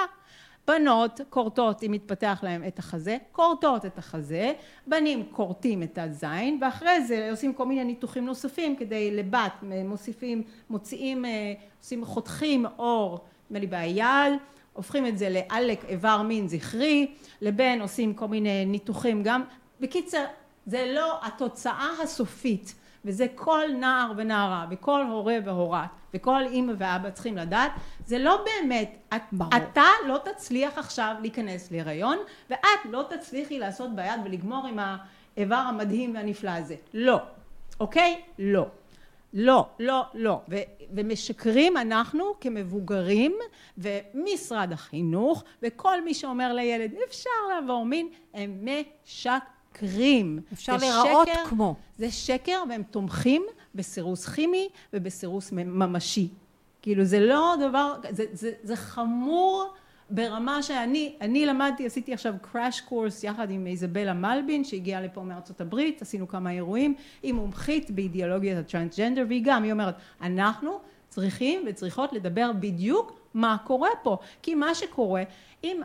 [0.67, 4.53] בנות כורתות, אם מתפתח להם את החזה, כורתות את החזה,
[4.87, 9.53] בנים כורתים את הזין, ואחרי זה עושים כל מיני ניתוחים נוספים כדי לבת,
[9.85, 13.19] מוסיפים, מוציאים, אה, עושים, חותכים אור,
[13.49, 14.33] נדמה לי ביד,
[14.79, 17.11] הופכים את זה לעלק איבר מין זכרי,
[17.41, 19.43] לבן עושים כל מיני ניתוחים גם.
[19.79, 20.25] בקיצר,
[20.65, 27.37] זה לא התוצאה הסופית, וזה כל נער ונערה, וכל הורה והורת, וכל אימא ואבא צריכים
[27.37, 27.71] לדעת,
[28.05, 29.51] זה לא באמת, את, ברור.
[29.57, 32.17] אתה לא תצליח עכשיו להיכנס להיריון,
[32.49, 36.75] ואת לא תצליחי לעשות ביד ולגמור עם האיבר המדהים והנפלא הזה.
[36.93, 37.19] לא.
[37.79, 38.21] אוקיי?
[38.39, 38.65] לא.
[39.33, 40.41] לא, לא, לא.
[40.49, 40.55] ו-
[40.93, 43.35] ומשקרים אנחנו כמבוגרים
[43.77, 48.65] ומשרד החינוך וכל מי שאומר לילד אפשר לעבור מין, הם
[49.05, 50.39] משקרים.
[50.53, 51.75] אפשר להיראות כמו.
[51.97, 56.27] זה שקר והם תומכים בסירוס כימי ובסירוס ממשי.
[56.81, 59.73] כאילו זה לא דבר, זה, זה, זה חמור
[60.09, 65.61] ברמה שאני, אני למדתי, עשיתי עכשיו קראש קורס יחד עם איזבלה מלבין שהגיעה לפה מארצות
[65.61, 72.13] הברית, עשינו כמה אירועים, היא מומחית באידיאולוגיית הטרנסג'נדר והיא גם, היא אומרת, אנחנו צריכים וצריכות
[72.13, 75.23] לדבר בדיוק מה קורה פה, כי מה שקורה,
[75.63, 75.81] אם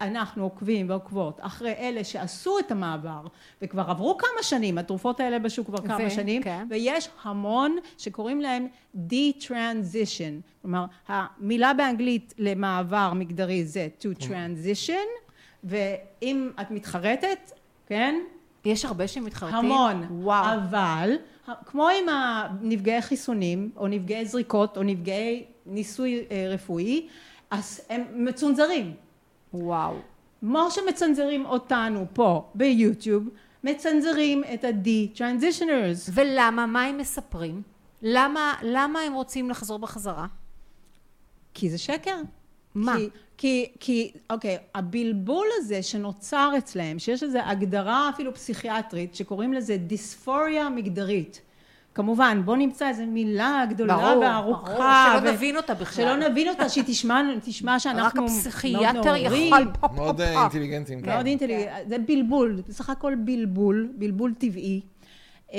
[0.00, 3.26] אנחנו עוקבים ועוקבות אחרי אלה שעשו את המעבר
[3.62, 6.66] וכבר עברו כמה שנים, התרופות האלה בשוק כבר כמה ו- שנים, כן.
[6.70, 8.66] ויש המון שקוראים להם
[9.08, 15.30] de-transition, כלומר המילה באנגלית למעבר מגדרי זה to transition,
[15.64, 17.52] ואם את מתחרטת,
[17.86, 18.14] כן,
[18.64, 19.56] יש הרבה שמתחרטים?
[19.56, 20.54] המון, וואו.
[20.54, 21.16] אבל
[21.66, 27.06] כמו עם הנפגעי חיסונים או נפגעי זריקות או נפגעי ניסוי אה, רפואי,
[27.50, 28.94] אז הם מצונזרים.
[29.54, 29.94] וואו.
[30.40, 33.28] כמו שמצנזרים אותנו פה ביוטיוב,
[33.64, 36.10] מצנזרים את ה-de-transitioners.
[36.14, 36.66] ולמה?
[36.66, 37.62] מה הם מספרים?
[38.02, 40.26] למה, למה הם רוצים לחזור בחזרה?
[41.54, 42.16] כי זה שקר.
[42.74, 42.96] מה?
[42.96, 49.76] כי, כי, כי, אוקיי, הבלבול הזה שנוצר אצלהם, שיש לזה הגדרה אפילו פסיכיאטרית, שקוראים לזה
[49.76, 51.40] דיספוריה מגדרית.
[51.94, 54.64] כמובן, בוא נמצא איזו מילה גדולה ברור, וארוכה.
[54.64, 56.04] ברור, שלא ו- נבין אותה בכלל.
[56.04, 59.16] שלא נבין אותה, שהיא תשמע, תשמע רק שאנחנו מאוד הפסיכיאטר.
[59.16, 59.64] יכול...
[59.80, 60.42] פה, פה, מאוד אה.
[60.42, 61.02] אינטליגנטים.
[61.06, 61.26] מאוד כן.
[61.26, 64.80] אינטליגנט, זה בלבול, זה בסך הכל בלבול, בלבול טבעי.
[65.52, 65.58] אה,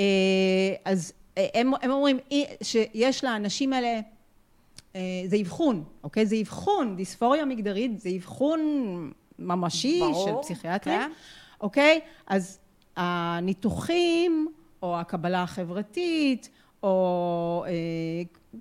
[0.84, 2.18] אז אה, הם, הם אומרים
[2.62, 4.00] שיש לאנשים האלה,
[5.26, 6.26] זה אבחון, אוקיי?
[6.26, 8.60] זה אבחון, דיספוריה מגדרית, זה אבחון
[9.38, 11.10] ממשי ברור, של פסיכיאטרים, כן.
[11.60, 12.00] אוקיי?
[12.26, 12.58] אז
[12.96, 14.48] הניתוחים,
[14.82, 16.48] או הקבלה החברתית,
[16.82, 17.72] או אה,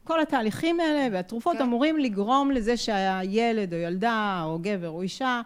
[0.04, 1.64] כל התהליכים האלה והתרופות כן.
[1.64, 5.42] אמורים לגרום לזה שהילד או ילדה או גבר או אישה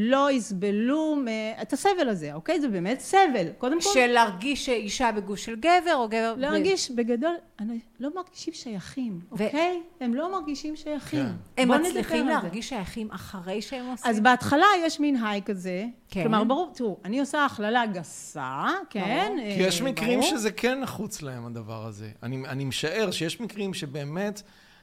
[0.00, 1.16] לא יסבלו
[1.62, 2.60] את הסבל הזה, אוקיי?
[2.60, 3.46] זה באמת סבל.
[3.58, 6.34] קודם כל, של להרגיש אישה בגוף של גבר, או גבר...
[6.36, 9.82] להרגיש בגדול, אני לא מרגישים שייכים, אוקיי?
[10.00, 11.26] הם לא מרגישים שייכים.
[11.26, 11.62] כן.
[11.62, 12.28] הם מצליחים.
[12.28, 14.10] להרגיש שייכים אחרי שהם עושים?
[14.10, 16.22] אז בהתחלה יש מין היי כזה, כן.
[16.22, 19.32] כלומר ברור, תראו, אני עושה הכללה גסה, כן?
[19.36, 19.54] ברור.
[19.56, 20.30] כי יש אה, מקרים ברור.
[20.30, 22.10] שזה כן נחוץ להם, הדבר הזה.
[22.22, 24.42] אני, אני משער שיש מקרים שבאמת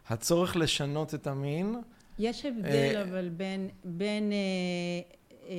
[0.10, 1.76] הצורך לשנות את המין,
[2.20, 4.38] יש הבדל אה, אבל בין, בין, אה,
[5.48, 5.56] אה,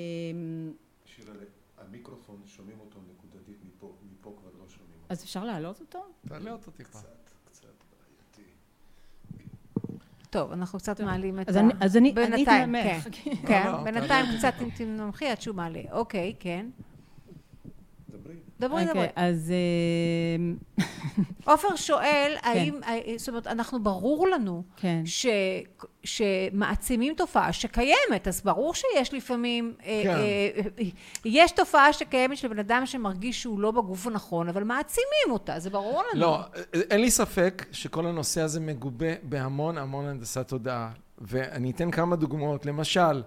[1.04, 1.34] שירה,
[1.78, 5.06] המיקרופון, שומעים אותו נקודתית מפה, מפה כבר לא שומעים אותו.
[5.08, 6.04] אז אפשר להעלות אותו?
[6.28, 6.98] תעלה אותו טיפה.
[6.98, 8.50] קצת, קצת בעייתי.
[10.30, 11.60] טוב, אנחנו קצת מעלים את אז ה...
[11.80, 13.08] אז אני, בינתיים, אתנמך.
[13.12, 13.30] כן.
[13.48, 14.38] כן, לא, בינתיים תעלה.
[14.38, 15.82] קצת תנמכי עד שהוא מעלה.
[15.92, 16.66] אוקיי, כן.
[18.60, 18.84] דברי.
[18.84, 19.06] דברי, דברי.
[19.06, 19.52] אוקיי, אז
[20.78, 20.84] אה,
[21.52, 25.02] עופר שואל, האם, אה, זאת אומרת, אנחנו, ברור לנו כן.
[25.04, 25.26] ש,
[26.04, 30.16] שמעצימים תופעה שקיימת, אז ברור שיש לפעמים, אה, כן.
[30.16, 30.84] אה,
[31.24, 35.70] יש תופעה שקיימת של בן אדם שמרגיש שהוא לא בגוף הנכון, אבל מעצימים אותה, זה
[35.70, 36.20] ברור לנו.
[36.20, 36.40] לא,
[36.90, 40.90] אין לי ספק שכל הנושא הזה מגובה בהמון המון הנדסת תודעה.
[41.18, 42.66] ואני אתן כמה דוגמאות.
[42.66, 43.22] למשל, אה,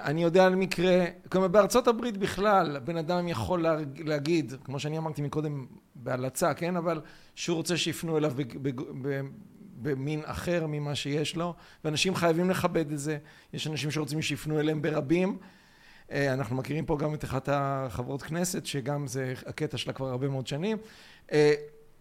[0.00, 3.66] אני יודע על מקרה, כלומר בארצות הברית בכלל, בן אדם יכול
[4.04, 6.76] להגיד, כמו שאני אמרתי מקודם בהלצה, כן?
[6.76, 7.00] אבל
[7.34, 8.32] שהוא רוצה שיפנו אליו
[9.82, 13.18] במין אחר ממה שיש לו, ואנשים חייבים לכבד את זה.
[13.52, 15.38] יש אנשים שרוצים שיפנו אליהם ברבים.
[16.12, 20.28] אה, אנחנו מכירים פה גם את אחת החברות כנסת, שגם זה הקטע שלה כבר הרבה
[20.28, 20.76] מאוד שנים.
[21.32, 21.54] אה,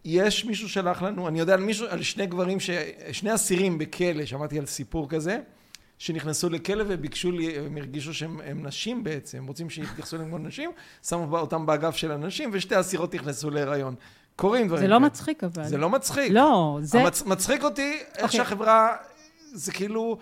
[0.05, 2.69] יש מישהו שלח לנו, אני יודע על מישהו, על שני גברים, ש...
[3.11, 5.39] שני אסירים בכלא, שמעתי על סיפור כזה,
[5.97, 10.37] שנכנסו לכלא וביקשו לי, הם הרגישו שהם הם נשים בעצם, הם רוצים שיתייחסו אליהם כמו
[10.37, 10.71] נשים,
[11.07, 13.95] שמו אותם באגף של הנשים, ושתי אסירות נכנסו להיריון.
[14.35, 14.99] קורים דברים זה לא.
[14.99, 15.63] מצחיק אבל.
[15.63, 16.31] זה לא מצחיק.
[16.31, 17.01] לא, זה...
[17.01, 17.21] המצ...
[17.21, 18.37] מצחיק אותי איך אוקיי.
[18.37, 18.95] שהחברה,
[19.53, 20.17] זה כאילו,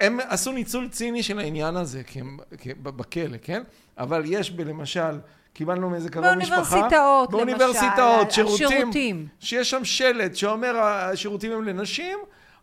[0.00, 3.62] הם עשו ניצול ציני של העניין הזה, כי הם כי, בכלא, כן?
[3.98, 5.18] אבל יש ב- למשל,
[5.52, 9.26] קיבלנו מאיזה קרוב משפחה, באוניברסיטאות, באוניברסיטאות, למשל, שירותים, שירותים.
[9.40, 12.18] שיש שם שלט שאומר השירותים הם לנשים,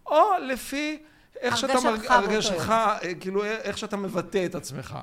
[0.06, 0.98] או לפי
[1.42, 2.70] איך שאתה, הרגשתך מרג- באותו הרגשתך,
[3.04, 4.98] אה, כאילו איך שאתה מבטא את עצמך.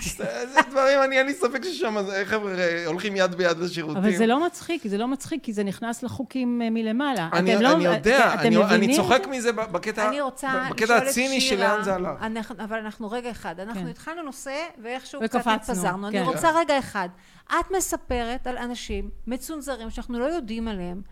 [0.16, 0.24] זה
[0.70, 3.96] דברים, אני אין לי ספק ששם חבר'ה אה, הולכים יד ביד לשירותים.
[4.02, 7.28] אבל זה לא מצחיק, זה לא מצחיק, כי זה נכנס לחוקים אה, מלמעלה.
[7.32, 8.96] אני, אתם לא- אני יודע, אתם אני?
[8.96, 12.52] צוחק מזה בקטע, אני רוצה בקטע הציני של לאן זה הלך.
[12.58, 13.88] אבל אנחנו רגע אחד, אנחנו כן.
[13.88, 16.08] התחלנו נושא ואיכשהו קצת התפזרנו.
[16.08, 16.24] אני כן.
[16.24, 17.08] רוצה רגע אחד.
[17.46, 21.02] את מספרת על אנשים מצונזרים שאנחנו לא יודעים עליהם,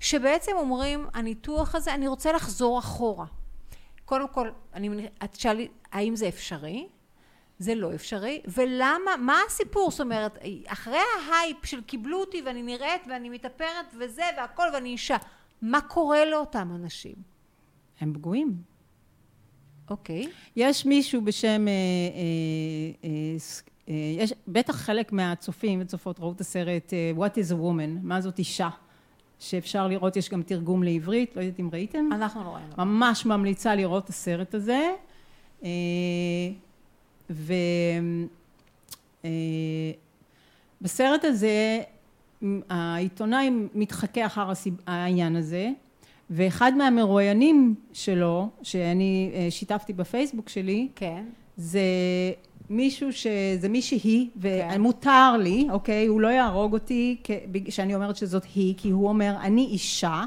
[0.00, 3.26] שבעצם אומרים, הניתוח הזה, אני רוצה לחזור אחורה.
[4.12, 6.88] קודם כל, אני, את שאלי, האם זה אפשרי?
[7.58, 9.90] זה לא אפשרי, ולמה, מה הסיפור?
[9.90, 10.98] זאת אומרת, אחרי
[11.28, 15.16] ההייפ של קיבלו אותי ואני נראית ואני מתאפרת וזה והכל ואני אישה,
[15.62, 17.14] מה קורה לאותם אנשים?
[18.00, 18.56] הם פגועים.
[19.90, 20.28] אוקיי.
[20.56, 23.10] יש מישהו בשם, אה, אה, אה,
[23.88, 28.20] אה, יש, בטח חלק מהצופים וצופות ראו את הסרט אה, What is a woman, מה
[28.20, 28.68] זאת אישה,
[29.42, 32.08] שאפשר לראות, יש גם תרגום לעברית, לא יודעת אם ראיתם.
[32.12, 32.72] אנחנו לא ראינו.
[32.78, 34.90] ממש ממליצה לראות את הסרט הזה.
[35.64, 35.68] אה,
[40.80, 41.80] ובסרט הזה
[42.44, 45.70] מ- העיתונאי מתחכה אחר הסיב- העניין הזה,
[46.30, 51.24] ואחד מהמרואיינים שלו, שאני אה, שיתפתי בפייסבוק שלי, כן.
[51.56, 51.80] זה
[52.72, 53.26] מישהו ש...
[53.58, 54.68] זה מישהי, כן.
[54.74, 56.06] ומותר לי, אוקיי?
[56.06, 57.16] הוא לא יהרוג אותי
[57.64, 60.24] כשאני אומרת שזאת היא, כי הוא אומר, אני אישה,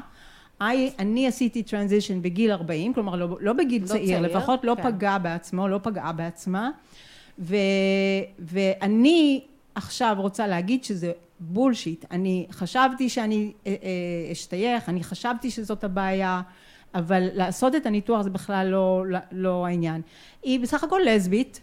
[0.60, 0.64] I,
[0.98, 4.82] אני עשיתי טרנזישן בגיל 40, כלומר לא, לא בגיל לא צעיר, צעיר, לפחות לא כן.
[4.82, 6.70] פגע בעצמו, לא פגעה בעצמה,
[7.38, 7.56] ו,
[8.38, 9.40] ואני
[9.74, 16.42] עכשיו רוצה להגיד שזה בולשיט, אני חשבתי שאני אה, אה, אשתייך, אני חשבתי שזאת הבעיה,
[16.94, 20.02] אבל לעשות את הניתוח זה בכלל לא, לא, לא העניין.
[20.42, 21.60] היא בסך הכל לסבית,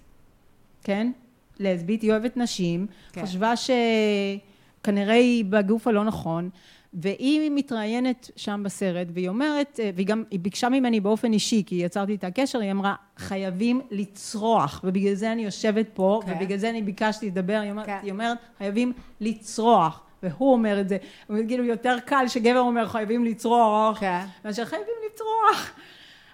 [0.84, 1.12] כן?
[1.60, 3.22] לסבית, היא אוהבת נשים, כן.
[3.24, 6.50] חשבה שכנראה היא בגוף הלא נכון,
[6.94, 11.76] והיא מתראיינת שם בסרט, והיא אומרת, אה, והיא גם, היא ביקשה ממני באופן אישי, כי
[11.76, 16.34] יצרתי איתה קשר, היא אמרה, חייבים לצרוח, ובגלל זה אני יושבת פה, כן.
[16.36, 18.00] ובגלל זה אני ביקשתי לדבר, היא אומרת, כן.
[18.04, 24.00] היא אומרת, חייבים לצרוח, והוא אומר את זה, כאילו יותר קל שגבר אומר חייבים לצרוח,
[24.00, 24.26] כן.
[24.46, 25.72] מאשר חייבים לצרוח.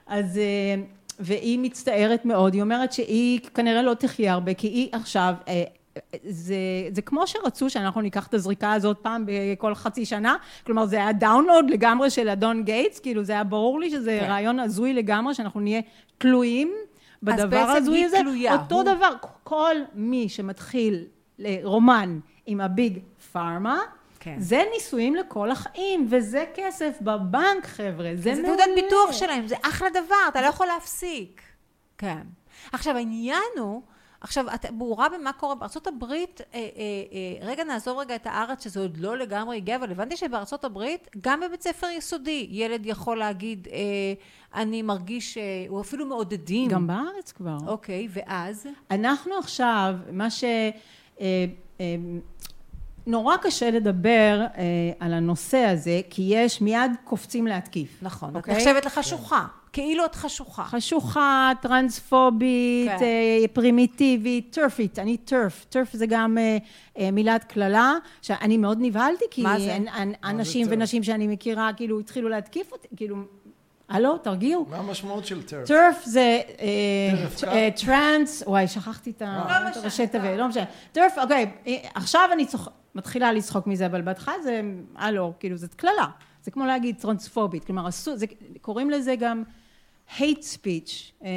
[0.08, 0.76] אז, אה,
[1.20, 5.64] והיא מצטערת מאוד, היא אומרת שהיא כנראה לא תחיה הרבה, כי היא עכשיו, אה,
[6.24, 6.56] זה,
[6.92, 11.14] זה כמו שרצו שאנחנו ניקח את הזריקה הזאת פעם בכל חצי שנה, כלומר זה היה
[11.14, 14.30] download לגמרי של אדון גייטס, כאילו זה היה ברור לי שזה כן.
[14.30, 15.82] רעיון הזוי לגמרי, שאנחנו נהיה
[16.18, 16.72] תלויים
[17.24, 18.18] בדבר ההזוי היא הזה.
[18.22, 19.10] תלויה, אותו הוא- דבר,
[19.44, 21.04] כל מי שמתחיל
[21.64, 23.00] רומן עם ה Big
[23.32, 23.80] Pharma,
[24.20, 24.36] כן.
[24.40, 28.58] זה נישואים לכל החיים, וזה כסף בבנק, חבר'ה, זה זה מעולה.
[28.58, 31.42] תעודת ביטוח שלהם, זה אחלה דבר, אתה לא יכול להפסיק.
[31.98, 32.22] כן.
[32.72, 33.82] עכשיו, העניין הוא,
[34.22, 38.64] עכשיו, את ברורה במה קורה בארצות הברית, אה, אה, אה, רגע נעזוב רגע את הארץ
[38.64, 43.18] שזה עוד לא לגמרי הגיע, אבל הבנתי שבארצות הברית, גם בבית ספר יסודי, ילד יכול
[43.18, 43.78] להגיד, אה,
[44.62, 46.70] אני מרגיש, אה, הוא אפילו מעודדים.
[46.70, 47.58] גם בארץ כבר.
[47.68, 48.68] אוקיי, ואז?
[48.92, 50.44] אנחנו עכשיו, מה ש...
[50.44, 51.46] אה,
[51.80, 51.96] אה,
[53.08, 54.64] נורא קשה לדבר אה,
[55.00, 57.90] על הנושא הזה, כי יש מיד קופצים להתקיף.
[58.02, 58.56] נכון, את אוקיי?
[58.56, 60.64] נחשבת לחשוכה, כאילו את חשוכה.
[60.64, 63.04] חשוכה, טרנספובית, כן.
[63.04, 66.58] אה, פרימיטיבית, טרפית, אני טרף, טרף זה גם אה,
[67.00, 69.76] אה, מילת קללה, שאני מאוד נבהלתי, כי מה זה?
[69.76, 70.68] אנ- אנ- אנשים?
[70.70, 73.16] ונשים שאני מכירה, כאילו התחילו להתקיף אותי, כאילו,
[73.90, 74.66] הלו, תרגיעו.
[74.70, 75.68] מה המשמעות של טרף?
[75.68, 77.52] טרף זה אה, טרף, ט- קר?
[77.52, 79.28] אה, טרנס, וואי, שכחתי את לא
[79.80, 80.38] הראשי תיבות, טוב.
[80.40, 80.64] לא משנה.
[80.92, 82.46] טרף, אוקיי, אה, עכשיו אני
[82.96, 84.62] מתחילה לצחוק מזה, אבל בהתחלה זה,
[84.96, 86.06] הלו, כאילו, זאת קללה.
[86.44, 87.88] זה כמו להגיד טרנספובית, כלומר,
[88.62, 89.44] קוראים לזה גם
[90.18, 90.22] hate
[90.56, 90.92] speech.
[91.24, 91.30] אה,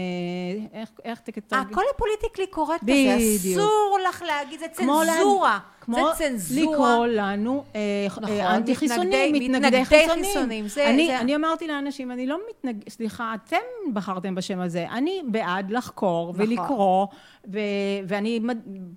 [0.72, 1.42] איך- איך תגיד?
[1.50, 3.16] הכל הפוליטיקלי קורקט הזה.
[3.52, 5.58] אסור לך להגיד, זה צנזורה.
[5.80, 6.72] כמו זה צנזורה.
[6.72, 10.24] לקרוא לנו אה, נכון, אה, אנטי חיסונים, מתנגדי- מתנגדי מתנגדי חיסונים.
[10.24, 13.56] חיסונים, זה- אני, זה- אני אמרתי לאנשים, אני לא מתנגד, סליחה, אתם
[13.92, 16.46] בחרתם בשם הזה, אני בעד לחקור נכון.
[16.46, 17.06] ולקרוא,
[17.52, 17.58] ו,
[18.08, 18.40] ואני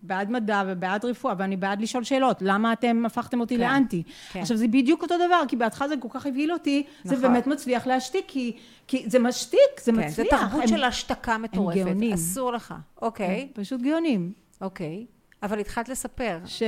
[0.03, 4.03] בעד מדע ובעד רפואה, ואני בעד לשאול שאלות, למה אתם הפכתם אותי כן, לאנטי?
[4.31, 4.39] כן.
[4.39, 7.21] עכשיו זה בדיוק אותו דבר, כי בהתחלה זה כל כך הבהיל אותי, זה נכון.
[7.33, 10.41] באמת מצליח להשתיק, כי, כי זה משתיק, זה כן, זה מצליח.
[10.41, 11.77] תרבות הם- של השתקה מטורפת.
[11.77, 12.13] גאונים.
[12.13, 12.73] אסור לך.
[13.01, 14.31] אוקיי, הם פשוט גאונים.
[14.61, 15.05] אוקיי.
[15.43, 16.39] אבל התחלת לספר.
[16.45, 16.63] ש...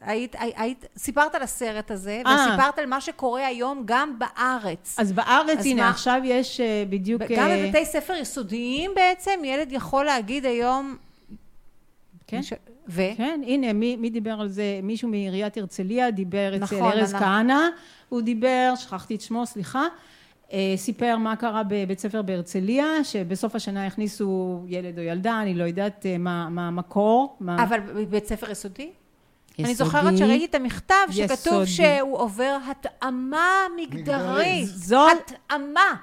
[0.00, 2.46] היית, היית, סיפרת על הסרט הזה, אה.
[2.48, 4.96] וסיפרת על מה שקורה היום גם בארץ.
[4.98, 5.90] אז בארץ, אז הנה, מה?
[5.90, 7.22] עכשיו יש אה, בדיוק...
[7.22, 10.96] גם אה, בבתי ספר יסודיים בעצם, ילד יכול להגיד היום...
[12.26, 12.42] כן.
[12.42, 12.52] ש...
[12.88, 13.02] ו?
[13.16, 14.80] כן, הנה, מי, מי דיבר על זה?
[14.82, 17.60] מישהו מעיריית הרצליה דיבר אצל נכון, ארז אנחנו- כהנא,
[18.08, 19.86] הוא דיבר, שכחתי את שמו, סליחה,
[20.76, 26.06] סיפר מה קרה בבית ספר בהרצליה, שבסוף השנה הכניסו ילד או ילדה, אני לא יודעת
[26.06, 27.36] אה, מה המקור.
[27.40, 27.62] מה...
[27.64, 28.82] אבל בבית ספר יסודי?
[28.82, 28.92] אני
[29.58, 29.74] יסודי.
[29.74, 31.66] זוכרת שראיתי את המכתב שכתוב יסודי.
[31.66, 34.66] שהוא עובר התאמה מגדרית.
[34.66, 35.94] זו- התאמה.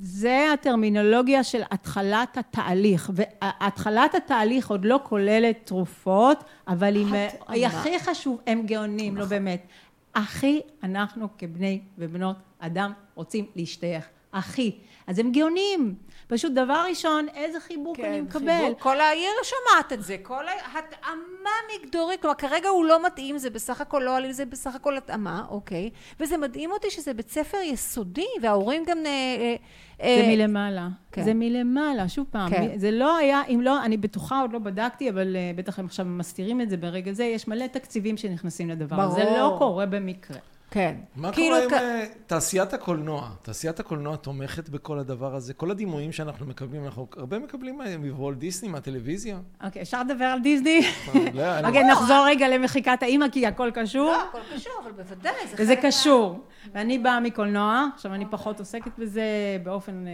[0.00, 7.06] זה הטרמינולוגיה של התחלת התהליך, והתחלת התהליך עוד לא כוללת תרופות, אבל היא.
[7.48, 9.66] היא הכי חשוב, הם גאונים, לא באמת.
[10.14, 14.08] הכי אנחנו כבני ובנות אדם רוצים להשתייך.
[14.32, 14.78] הכי.
[15.06, 15.94] אז הם גאונים.
[16.26, 18.46] פשוט דבר ראשון, איזה חיבוק אני מקבל.
[18.46, 18.80] כן, חיבוק.
[18.80, 20.44] כל העיר שומעת את זה, כל
[20.74, 24.96] התאמה מגדורית, כלומר כרגע הוא לא מתאים, זה בסך הכל לא עלים, זה בסך הכל
[24.96, 25.90] התאמה, אוקיי,
[26.20, 28.98] וזה מדהים אותי שזה בית ספר יסודי, וההורים גם...
[29.06, 29.56] אה,
[30.00, 30.88] אה, זה אה, מלמעלה.
[31.12, 31.24] כן.
[31.24, 32.50] זה מלמעלה, שוב פעם.
[32.50, 32.78] כן.
[32.78, 36.06] זה לא היה, אם לא, אני בטוחה, עוד לא בדקתי, אבל אה, בטח הם עכשיו
[36.06, 39.00] מסתירים את זה ברגע זה, יש מלא תקציבים שנכנסים לדבר.
[39.00, 39.14] הזה.
[39.14, 39.38] זה ברור.
[39.38, 40.38] לא קורה במקרה.
[40.70, 40.94] כן.
[41.16, 43.30] מה כאילו קורה עם כ- אה, תעשיית הקולנוע?
[43.42, 45.54] תעשיית הקולנוע תומכת בכל הדבר הזה?
[45.54, 49.38] כל הדימויים שאנחנו מקבלים, אנחנו הרבה מקבלים מוולט דיסני, מהטלוויזיה.
[49.64, 50.80] אוקיי, אפשר לדבר על דיסני?
[51.34, 54.10] לא, אני- אוקיי, נחזור רגע למחיקת האימא, כי הכל קשור.
[54.12, 56.40] לא, הכל קשור, אבל בוודאי, זה חלק מה- קשור.
[56.74, 59.22] ואני באה מקולנוע, עכשיו אני פחות עוסקת בזה
[59.62, 60.12] באופן אה,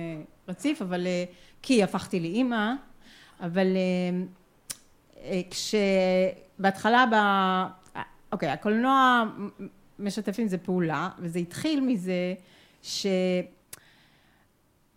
[0.48, 1.24] רציף, אבל אה,
[1.62, 2.72] כי הפכתי לאימא,
[3.40, 3.66] אבל
[5.24, 7.14] אה, כשבהתחלה, ב...
[8.32, 9.24] אוקיי, הקולנוע
[9.98, 12.34] משתף עם זה פעולה, וזה התחיל מזה
[12.82, 13.06] ש...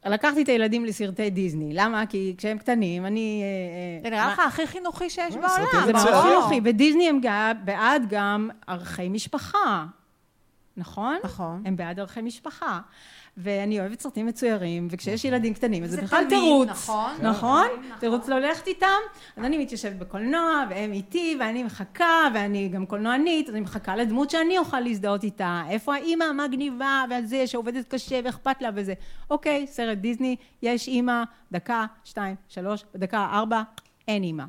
[0.05, 2.05] לקחתי את הילדים לסרטי דיסני, למה?
[2.05, 3.41] כי כשהם קטנים, אני...
[3.43, 5.85] אה, זה אה, נראה מה- לך הכי חינוכי שיש בעולם.
[5.85, 5.93] זה.
[5.93, 6.23] מאוד.
[6.23, 7.21] חינוכי, ודיסני הם
[7.65, 9.85] בעד גם ערכי משפחה,
[10.77, 11.17] נכון?
[11.23, 11.63] נכון.
[11.65, 12.79] הם בעד ערכי משפחה.
[13.37, 16.69] ואני אוהבת סרטים מצוירים, וכשיש ילדים קטנים, אז זה זה בכלל תמיד, תירוץ.
[16.69, 17.11] נכון.
[17.21, 17.67] נכון?
[17.67, 17.99] נכון.
[17.99, 18.87] תירוץ לא ללכת איתם.
[19.37, 24.29] אז אני מתיישבת בקולנוע, והם איתי, ואני מחכה, ואני גם קולנוענית, אז אני מחכה לדמות
[24.29, 25.63] שאני אוכל להזדהות איתה.
[25.69, 28.93] איפה האימא המגניבה, ועל זה שעובדת קשה ואכפת לה וזה.
[29.29, 33.61] אוקיי, סרט דיסני, יש אימא, דקה, שתיים, שלוש, בדקה ארבע,
[34.07, 34.43] אין אימא.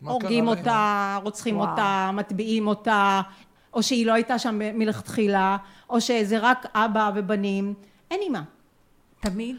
[0.00, 0.48] מה הורגים?
[0.48, 1.70] אותה, רוצחים וואו.
[1.70, 3.20] אותה, מטביעים אותה,
[3.74, 5.56] או שהיא לא הייתה שם מלכתחילה,
[5.90, 7.74] או שזה רק אבא ובנים.
[8.10, 8.40] אין אימא.
[9.20, 9.56] תמיד?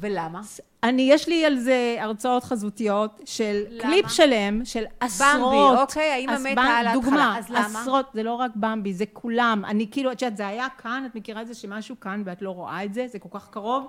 [0.00, 0.40] ולמה?
[0.82, 3.82] אני, יש לי על זה הרצאות חזותיות של למה?
[3.82, 5.52] קליפ שלם, של עשרות.
[5.52, 7.80] במבי, אוקיי, האמא מתה על ההתחלה, דוגמה, אז למה?
[7.80, 9.62] עשרות, זה לא רק במבי, זה כולם.
[9.64, 12.50] אני כאילו, את יודעת, זה היה כאן, את מכירה את זה שמשהו כאן ואת לא
[12.50, 13.86] רואה את זה, זה כל כך קרוב.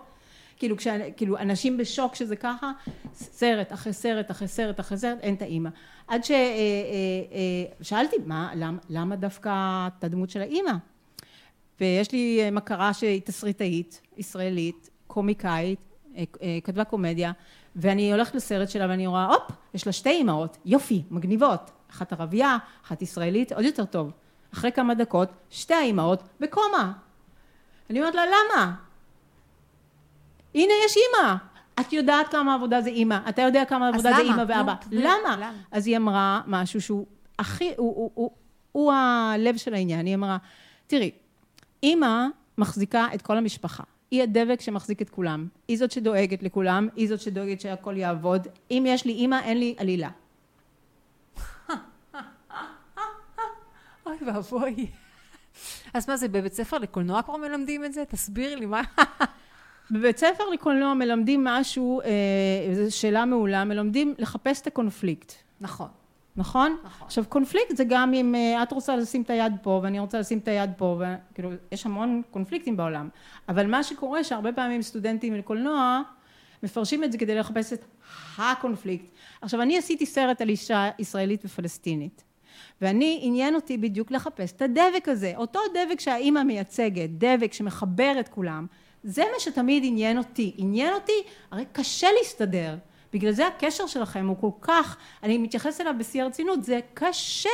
[0.57, 0.87] כאילו, כש,
[1.17, 2.71] כאילו, אנשים בשוק שזה ככה,
[3.13, 5.69] סרט אחרי סרט אחרי סרט אחרי סרט, אין את האימא.
[6.07, 6.21] עד
[7.81, 10.71] ששאלתי, מה, למה, למה דווקא את הדמות של האימא?
[11.79, 15.79] ויש לי אה, מכרה שהיא תסריטאית, ישראלית, קומיקאית,
[16.15, 17.31] אה, אה, כתבה קומדיה,
[17.75, 21.71] ואני הולכת לסרט שלה ואני רואה, הופ, יש לה שתי אימהות, יופי, מגניבות.
[21.91, 24.11] אחת ערבייה, אחת ישראלית, עוד יותר טוב.
[24.53, 26.93] אחרי כמה דקות, שתי האימהות בקומה.
[27.89, 28.75] אני אומרת לה, למה?
[30.57, 31.35] הנה יש אימא.
[31.79, 34.21] את יודעת כמה עבודה זה אימא, אתה יודע כמה עבודה זה?
[34.21, 34.73] אימא ואבא.
[34.81, 35.35] תסביר, למה?
[35.35, 35.53] למה?
[35.71, 37.05] אז היא אמרה משהו שהוא
[37.39, 38.31] הכי, הוא, הוא, הוא,
[38.71, 40.05] הוא הלב של העניין.
[40.05, 40.37] היא אמרה,
[40.87, 41.11] תראי,
[41.83, 42.27] אימא
[42.57, 43.83] מחזיקה את כל המשפחה.
[44.11, 45.47] היא הדבק שמחזיק את כולם.
[45.67, 48.47] היא זאת שדואגת לכולם, היא זאת שדואגת שהכל יעבוד.
[48.71, 50.09] אם יש לי אימא, אין לי עלילה.
[54.05, 54.87] אוי ואבוי.
[55.93, 58.03] אז מה זה, בבית ספר לקולנוע כבר מלמדים את זה?
[58.05, 58.81] תסבירי לי מה...
[59.91, 65.33] בבית ספר לקולנוע מלמדים משהו, אה, זו שאלה מעולה, מלמדים לחפש את הקונפליקט.
[65.61, 65.87] נכון.
[66.37, 66.77] נכון?
[66.83, 67.07] נכון.
[67.07, 70.37] עכשיו קונפליקט זה גם אם אה, את רוצה לשים את היד פה ואני רוצה לשים
[70.37, 73.09] את היד פה וכאילו יש המון קונפליקטים בעולם
[73.49, 76.01] אבל מה שקורה שהרבה פעמים סטודנטים לקולנוע
[76.63, 77.85] מפרשים את זה כדי לחפש את
[78.37, 79.05] הקונפליקט
[79.41, 82.23] עכשיו אני עשיתי סרט על אישה ישראלית ופלסטינית
[82.81, 88.27] ואני עניין אותי בדיוק לחפש את הדבק הזה אותו דבק שהאימא מייצגת דבק שמחבר את
[88.27, 88.65] כולם
[89.07, 92.75] זה מה שתמיד עניין אותי עניין אותי הרי קשה להסתדר
[93.13, 97.49] בגלל זה הקשר שלכם הוא כל כך, אני מתייחסת אליו בשיא הרצינות, זה קשה.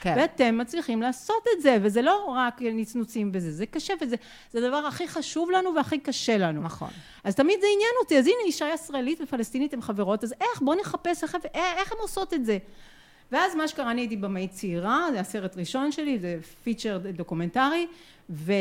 [0.00, 0.14] כן.
[0.16, 4.16] ואתם מצליחים לעשות את זה, וזה לא רק נצנוצים בזה, זה קשה וזה
[4.50, 6.62] זה הדבר הכי חשוב לנו והכי קשה לנו.
[6.62, 6.90] נכון.
[7.24, 10.80] אז תמיד זה עניין אותי, אז הנה אישה ישראלית ופלסטינית הן חברות, אז איך, בואו
[10.80, 12.58] נחפש איך, איך הן עושות את זה.
[13.32, 17.86] ואז מה שקרה, אני הייתי במאית צעירה, זה הסרט ראשון שלי, זה feature דוקומנטרי,
[18.30, 18.52] ו...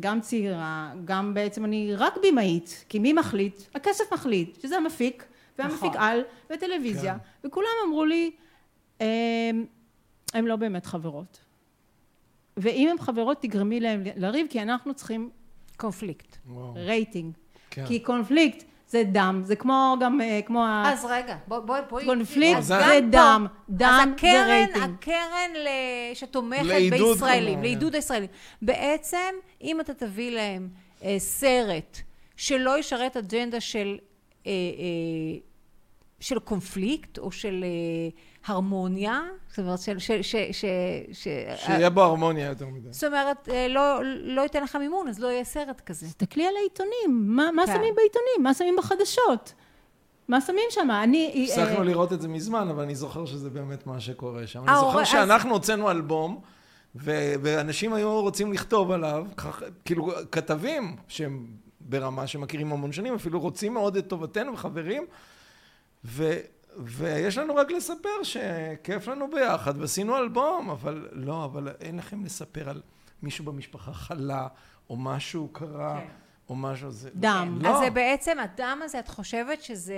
[0.00, 3.60] גם צעירה, גם בעצם אני רק במאית, כי מי מחליט?
[3.74, 5.24] הכסף מחליט, שזה המפיק,
[5.58, 6.00] והמפיק נכון.
[6.02, 6.20] על,
[6.50, 7.48] וטלוויזיה, כן.
[7.48, 8.30] וכולם אמרו לי,
[9.00, 9.66] "הם-
[10.34, 11.38] הן לא באמת חברות.
[12.56, 15.30] ואם הן חברות תגרמי להן לריב, כי אנחנו צריכים
[15.76, 16.36] קונפליקט.
[16.46, 17.32] וואו, רייטינג.
[17.70, 17.86] כן.
[17.86, 20.82] כי קונפליקט זה דם, זה כמו גם, אה, כמו ה...
[20.86, 22.04] אז רגע, בואי, בואי.
[22.04, 22.74] קונפליקט אז זה
[23.10, 24.82] דם, דם אז זה הקרן, רייטינג.
[24.82, 27.62] הקרן ל- שתומכת בישראלים.
[27.62, 28.28] לעידוד הישראלים.
[28.62, 29.18] בעצם,
[29.62, 30.68] אם אתה תביא להם
[31.04, 31.98] אה, סרט
[32.36, 33.98] שלא ישרת אג'נדה של,
[34.46, 35.38] אה, אה,
[36.20, 38.10] של קונפליקט או של אה,
[38.46, 39.98] הרמוניה, זאת אומרת, של...
[39.98, 40.64] של, ש, ש,
[41.12, 42.88] ש, שיהיה בו הרמוניה יותר מדי.
[42.92, 46.06] זאת אומרת, אה, לא, לא ייתן לך מימון, אז לא יהיה סרט כזה.
[46.06, 47.72] תסתכלי על העיתונים, מה, מה כן.
[47.74, 49.52] שמים בעיתונים, מה שמים בחדשות,
[50.28, 51.32] מה שמים שם, אני...
[51.34, 54.62] אה, הפסקנו לראות את זה מזמן, אבל אני זוכר שזה באמת מה שקורה שם.
[54.62, 56.40] אני אה, זוכר אז- שאנחנו הוצאנו אלבום,
[56.96, 59.26] ו- ואנשים היו רוצים לכתוב עליו,
[59.84, 61.46] כאילו כתבים שהם
[61.80, 65.06] ברמה שמכירים המון שנים, אפילו רוצים מאוד את טובתנו וחברים,
[66.04, 66.38] ו-
[66.76, 72.68] ויש לנו רק לספר שכיף לנו ביחד, ועשינו אלבום, אבל לא, אבל אין לכם לספר
[72.68, 72.82] על
[73.22, 74.46] מישהו במשפחה חלה,
[74.90, 76.06] או משהו קרה, כן.
[76.48, 77.10] או משהו זה...
[77.14, 77.58] דם.
[77.62, 77.68] לא.
[77.68, 79.96] אז זה בעצם, הדם הזה, את חושבת שזה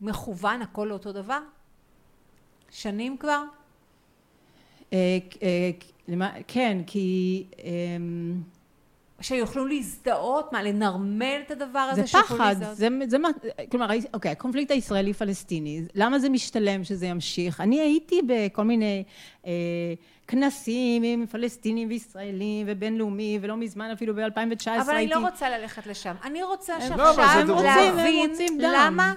[0.00, 1.40] מכוון הכל לאותו דבר?
[2.70, 3.42] שנים כבר?
[4.92, 5.70] אה, אה,
[6.48, 8.42] כן, כי אמ,
[9.20, 10.52] שיוכלו להזדהות?
[10.52, 12.00] מה, לנרמל את הדבר הזה?
[12.02, 12.76] זה שיוכלו פחד, להזדהות?
[12.76, 13.28] זה, זה מה,
[13.70, 17.60] כלומר, אוקיי, הקונפליקט הישראלי-פלסטיני, למה זה משתלם שזה ימשיך?
[17.60, 19.04] אני הייתי בכל מיני
[19.46, 19.50] אה,
[20.26, 24.20] כנסים עם פלסטינים וישראלים ובינלאומי, ולא מזמן אפילו ב-2019
[24.70, 24.80] הייתי...
[24.80, 26.14] אבל אני לא רוצה ללכת לשם.
[26.24, 27.76] אני רוצה לא, אבל שעכשיו דוגמה.
[27.76, 28.30] להבין.
[28.58, 29.14] למה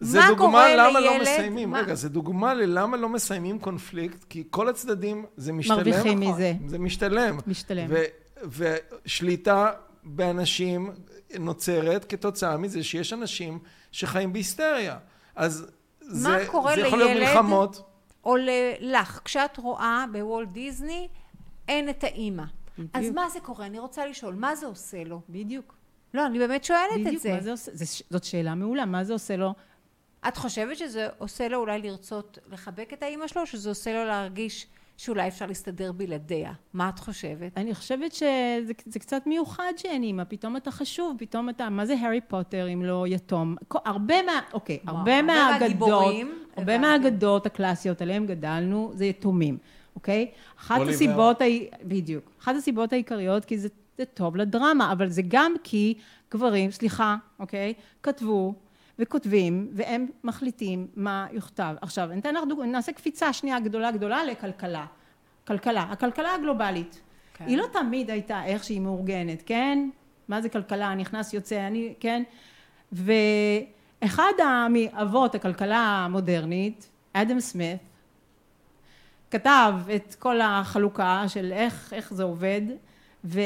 [0.00, 1.22] זה מה דוגמה למה לא לילד?
[1.22, 5.76] מסיימים, מה- רגע, זה דוגמה ללמה לא מסיימים קונפליקט, כי כל הצדדים, זה משתלם.
[5.76, 6.34] מרוויחים נכון.
[6.34, 7.38] מזה, זה משתלם.
[7.46, 7.86] משתלם.
[7.88, 8.02] ו-
[8.46, 9.72] ושליטה
[10.04, 10.90] באנשים
[11.38, 13.58] נוצרת כתוצאה מזה שיש אנשים
[13.92, 14.98] שחיים בהיסטריה.
[15.36, 15.66] אז
[16.00, 17.28] זה, קורה זה יכול להיות לילד?
[17.28, 17.82] מלחמות.
[18.24, 18.48] או ל-
[18.80, 21.08] לך, כשאת רואה בוולט דיסני,
[21.68, 22.42] אין את האימא.
[22.42, 23.14] אז בדיוק.
[23.14, 23.66] מה זה קורה?
[23.66, 25.20] אני רוצה לשאול, מה זה עושה לו?
[25.28, 25.74] בדיוק,
[26.14, 27.32] לא, אני באמת שואלת את בדיוק, זה.
[27.34, 27.70] מה זה עושה?
[27.74, 29.54] זה- זאת שאלה מעולה, מה זה עושה לו?
[30.28, 34.04] את חושבת שזה עושה לו אולי לרצות לחבק את האימא שלו, או שזה עושה לו
[34.04, 34.66] להרגיש
[34.98, 36.52] שאולי אפשר להסתדר בלעדיה?
[36.72, 37.58] מה את חושבת?
[37.58, 41.94] אני חושבת שזה זה קצת מיוחד שאין אימא, פתאום אתה חשוב, פתאום אתה, מה זה
[42.00, 43.56] הארי פוטר אם לא יתום?
[43.70, 46.14] הרבה מה, אוקיי, הרבה מהאגדות,
[46.56, 46.78] הרבה.
[46.78, 49.58] מהאגדות הקלאסיות עליהן גדלנו, זה יתומים.
[49.94, 50.30] אוקיי?
[50.60, 50.80] אחת.
[50.88, 51.44] הסיבות, ה...
[51.82, 53.68] בדיוק, אחת הסיבות העיקריות כי זה,
[53.98, 55.94] זה טוב לדרמה, אבל זה גם כי
[56.30, 57.74] גברים, סליחה, אוקיי?
[58.02, 58.54] כתבו
[58.98, 61.74] וכותבים והם מחליטים מה יוכתב.
[61.80, 64.86] עכשיו, ניתן לך דוגמא, נעשה קפיצה שנייה גדולה גדולה לכלכלה.
[65.46, 67.00] כלכלה, הכלכלה הגלובלית.
[67.34, 67.46] כן.
[67.46, 69.88] היא לא תמיד הייתה איך שהיא מאורגנת, כן?
[70.28, 72.22] מה זה כלכלה, נכנס יוצא, אני, כן?
[72.92, 74.32] ואחד
[74.70, 77.78] מאבות הכלכלה המודרנית, אדם סמית,
[79.30, 82.62] כתב את כל החלוקה של איך, איך זה עובד,
[83.24, 83.40] ו...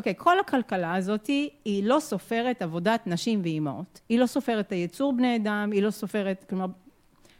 [0.00, 1.26] אוקיי, כל הכלכלה הזאת
[1.64, 4.00] היא לא סופרת עבודת נשים ואימהות.
[4.08, 6.66] היא לא סופרת את היצור בני אדם, היא לא סופרת, כלומר,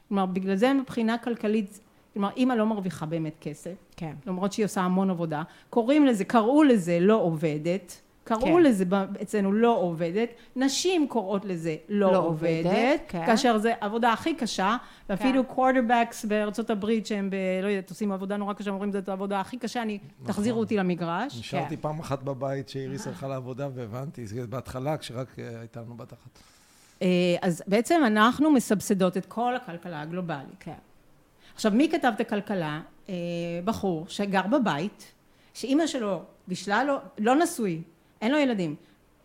[0.09, 1.81] כלומר בגלל זה מבחינה כלכלית,
[2.13, 4.13] כלומר אימא לא מרוויחה באמת כסף, כן.
[4.27, 5.43] למרות שהיא עושה המון עבודה.
[5.71, 8.63] קוראים לזה, קראו לזה לא עובדת, קראו כן.
[8.63, 8.85] לזה
[9.23, 13.27] אצלנו לא עובדת, נשים קוראות לזה לא, לא עובדת, עובדת, כן.
[13.27, 14.77] כאשר זו עבודה הכי קשה,
[15.09, 17.35] ואפילו quarterbacks בארצות הברית שהם ב...
[17.63, 21.39] לא יודעת, עושים עבודה נורא קשה, אומרים זאת העבודה הכי קשה, אני, תחזירו אותי למגרש.
[21.39, 21.83] נשארתי כן.
[21.83, 26.39] פעם אחת בבית שאיריס הלכה לעבודה והבנתי, זה בהתחלה כשרק אה, הייתה לנו בת אחת.
[27.03, 27.09] אה,
[27.43, 30.57] אז בעצם אנחנו מסבסדות את כל הכלכלה הגלובלית.
[30.61, 30.73] כן.
[31.55, 32.81] עכשיו, מי כתב את הכלכלה?
[33.09, 33.15] אה,
[33.65, 35.13] בחור שגר בבית,
[35.55, 37.83] שאימא שלו בישלה לו, לא נשוי,
[38.21, 38.77] אין לו ילדים.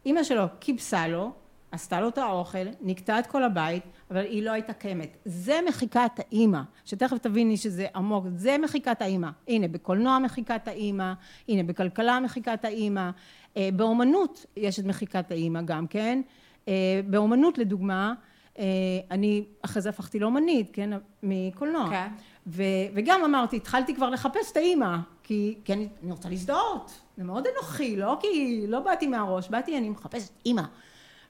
[0.06, 1.32] אימא שלו כיבסה לו,
[1.72, 5.18] עשתה לו את האוכל, נקטעה את כל הבית, אבל היא לא הייתה קיימת.
[5.26, 9.30] זה מחיקת האימא, שתכף תביני שזה עמוק, זה מחיקת האימא.
[9.48, 11.14] הנה, בקולנוע מחיקת האימא,
[11.48, 13.10] הנה, בכלכלה מחיקת האימא,
[13.58, 16.22] אה, באומנות יש את מחיקת האימא גם כן.
[16.68, 18.14] אה, באומנות לדוגמה,
[18.60, 18.66] אה,
[19.12, 20.90] אני אחרי זה הפכתי לאומנית, כן,
[21.24, 21.90] מקולנוע.
[21.90, 22.08] כן.
[22.48, 27.24] ו, וגם אמרתי, התחלתי כבר לחפש את האימא, כי, כי אני, אני רוצה להזדהות, זה
[27.24, 30.64] מאוד אנוכי, לא כי לא באתי מהראש, באתי, אני מחפשת אימא.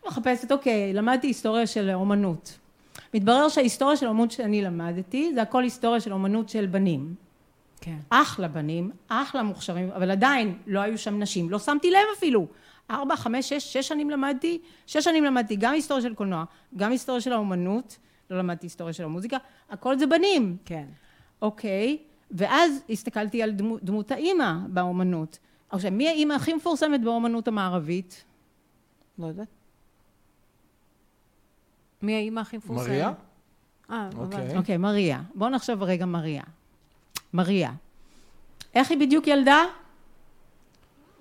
[0.08, 2.58] מחפשת, אוקיי, למדתי היסטוריה של אומנות.
[3.14, 7.16] מתברר שההיסטוריה של אומנות שאני למדתי, זה הכל היסטוריה של אומנות של בנים.
[7.82, 7.98] כן.
[8.10, 12.48] אחלה בנים, אחלה מוכשרים, אבל עדיין לא היו שם נשים, לא שמתי לב אפילו.
[12.92, 16.44] ארבע, חמש, שש, שש שנים למדתי, שש שנים למדתי גם היסטוריה של קולנוע,
[16.78, 17.98] גם היסטוריה של האומנות,
[18.30, 19.38] לא למדתי היסטוריה של המוזיקה,
[19.70, 20.58] הכל זה בנים.
[20.66, 20.86] כן.
[21.42, 21.98] אוקיי,
[22.32, 25.40] ואז הסתכלתי על דמו, דמות האימא באומנות.
[25.70, 28.24] עכשיו, מי האימא הכי מפורסמת באומנות המערבית?
[29.20, 29.48] לא יודעת.
[32.02, 32.88] מי האימא הכי מפורסמת?
[32.88, 33.14] מריה?
[33.92, 34.58] אה, אוקיי.
[34.58, 35.22] אוקיי, מריה.
[35.36, 36.44] בואו נחשוב רגע מריה.
[37.34, 37.72] מריה.
[38.76, 39.64] איך היא בדיוק ילדה?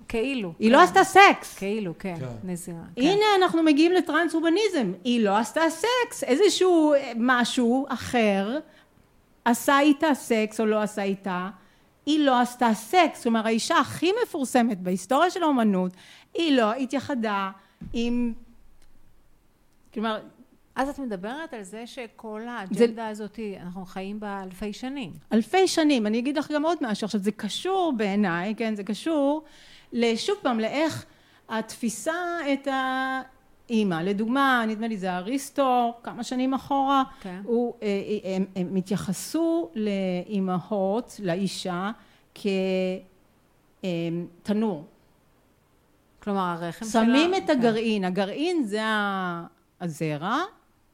[0.07, 0.53] כאילו.
[0.59, 0.75] היא כן.
[0.75, 1.57] לא עשתה סקס.
[1.57, 2.15] כאילו, כן.
[2.19, 2.25] כן.
[2.43, 2.83] נזירה.
[2.95, 3.01] כן.
[3.01, 4.91] הנה אנחנו מגיעים לטרנס-הומניזם.
[5.03, 8.59] היא לא עשתה סקס, איזשהו אה, משהו אחר
[9.45, 11.49] עשה איתה סקס או לא עשה איתה.
[12.05, 15.91] היא לא עשתה סקס, כלומר האישה הכי מפורסמת בהיסטוריה של האומנות,
[16.33, 17.51] היא לא התייחדה
[17.93, 18.33] עם...
[19.93, 20.19] כלומר,
[20.75, 25.11] אז את מדברת על זה שכל האג'נדה הזאת, אנחנו חיים בה אלפי שנים.
[25.33, 29.43] אלפי שנים, אני אגיד לך גם עוד משהו, עכשיו זה קשור בעיניי, כן, זה קשור
[29.93, 31.05] לשוב פעם לאיך
[31.49, 32.13] התפיסה
[32.53, 32.67] את
[33.69, 37.41] האימא, לדוגמה, נדמה לי זה אריסטו, כמה שנים אחורה, כן.
[37.43, 41.91] הוא, אה, אה, הם, הם התייחסו לאימהות, לאישה,
[43.81, 44.85] כתנור.
[46.23, 46.91] כלומר, הרחם שלה...
[46.91, 47.59] שמים את כן.
[47.59, 48.81] הגרעין, הגרעין זה
[49.81, 50.37] הזרע,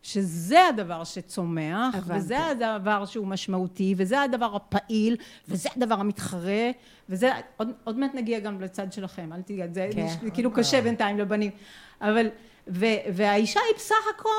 [0.04, 2.20] שזה הדבר שצומח, הבנתי.
[2.20, 5.16] וזה הדבר שהוא משמעותי, וזה הדבר הפעיל,
[5.48, 6.72] וזה הדבר המתחרה,
[7.10, 10.08] וזה, עוד, עוד מעט נגיע גם לצד שלכם, אל תגיע, זה, כן.
[10.22, 11.52] זה כאילו קשה בינתיים לבנים,
[12.02, 12.28] אבל,
[12.68, 14.30] ו, והאישה היא בסך הכל,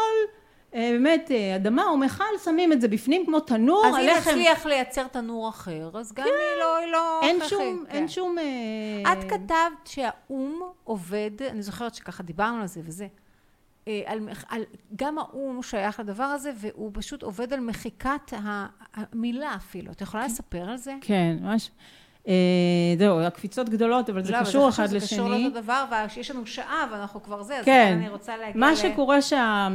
[0.75, 4.31] אה, באמת, אה, אדמה או מכל, שמים את זה בפנים כמו תנור, אז אם הלחם,
[4.31, 6.77] נצליח לייצר תנור אחר, אז גם היא לא...
[6.77, 7.97] היא לא אין הכרחית, שום, כן.
[7.97, 8.37] אין שום...
[8.39, 13.07] אה, את כתבת שהאו"ם עובד, אני זוכרת שככה דיברנו על זה וזה,
[14.07, 14.63] על, על,
[14.97, 18.33] גם האו"ם שייך לדבר הזה, והוא פשוט עובד על מחיקת
[18.95, 19.93] המילה אפילו.
[19.93, 20.95] את יכולה לספר על זה?
[21.01, 21.71] כן, ממש,
[22.99, 25.45] זהו, הקפיצות גדולות, אבל זה לא, קשור אחד זה קשור לשני.
[25.45, 25.85] לאותו דבר,
[26.17, 27.97] ויש לנו שעה ואנחנו כבר זה, אז כן.
[27.99, 28.77] אני רוצה להגיע מה ל...
[28.77, 29.69] שקורה שה...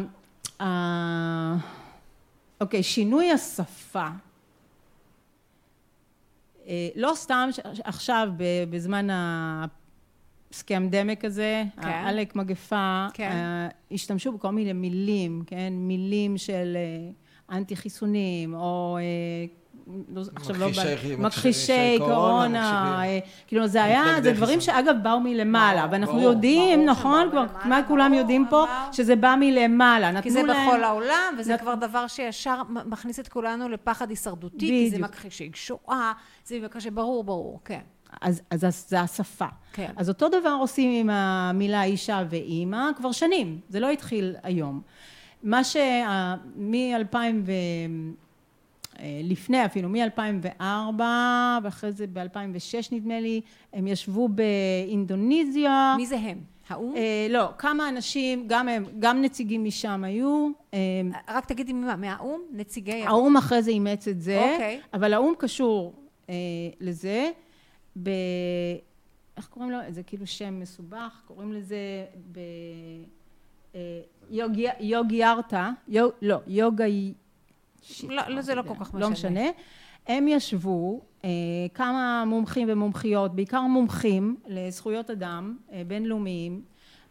[2.62, 4.08] אוקיי, שינוי השפה.
[6.68, 7.50] אה, לא סתם
[7.84, 8.30] עכשיו,
[8.70, 9.08] בזמן
[10.52, 11.88] הסקמדמק הזה, כן.
[11.88, 13.32] העלק מגפה, כן.
[13.32, 15.74] אה, השתמשו בכל מיני מילים, כן?
[15.74, 18.98] מילים של אה, אנטי חיסונים, או...
[20.16, 20.68] לא, עכשיו לא...
[20.70, 24.62] מכחישי- בא- מכחישי מכחישי קורונה, אה, כאילו זה היה, זה דברים.
[24.62, 28.66] שאגב באו מלמעלה, ואנחנו יודעים, נכון, כבר כמעט כולם יודעים פה.
[28.92, 30.44] שזה בא מלמעלה, כי זה.
[30.44, 35.00] בכל העולם, וזה כבר דבר שישר מכניס את כולנו לפחד הישרדותי, כי זה.
[35.00, 36.12] מכחישי שואה,
[36.46, 37.80] זה מכחישי, ברור, ברור, כן.
[38.22, 39.46] אז, אז אז זה השפה.
[39.74, 39.92] כן.
[39.98, 44.82] אז אותו דבר עושים עם המילה אישה ואימא כבר שנים, זה לא התחיל היום.
[45.44, 45.78] מה ש...
[46.56, 47.16] מ-2000
[47.46, 47.52] ו...
[49.24, 51.02] לפני אפילו, מ-2004
[51.64, 52.26] ואחרי זה ב-2006
[52.92, 53.42] נדמה לי,
[53.74, 55.94] הם ישבו באינדוניזיה.
[55.98, 56.38] מי זה הם?
[56.70, 56.96] האו"ם?
[56.96, 60.48] אה, לא, כמה אנשים, גם הם, גם נציגים משם היו.
[60.74, 60.80] אה,
[61.30, 62.42] רק תגידי ממה, מהאו"ם?
[62.52, 63.08] נציגי האו"ם?
[63.08, 64.82] האו"ם אחרי זה אימץ את זה, אוקיי.
[64.94, 65.94] אבל האו"ם קשור
[66.30, 66.36] אה,
[66.82, 67.32] לזה.
[68.04, 68.10] ב...
[69.38, 69.78] איך קוראים לו?
[69.90, 71.78] זה כאילו שם מסובך, קוראים לזה
[72.32, 72.40] ב...
[73.76, 73.80] אה,
[74.32, 76.86] יוגי- יוגיארטה, יו- לא, יוגה...
[78.10, 79.00] לא, לא, זה לא כל כך משנה.
[79.00, 79.46] לא משנה.
[80.08, 81.30] הם ישבו, אה,
[81.74, 86.62] כמה מומחים ומומחיות, בעיקר מומחים לזכויות אדם אה, בינלאומיים,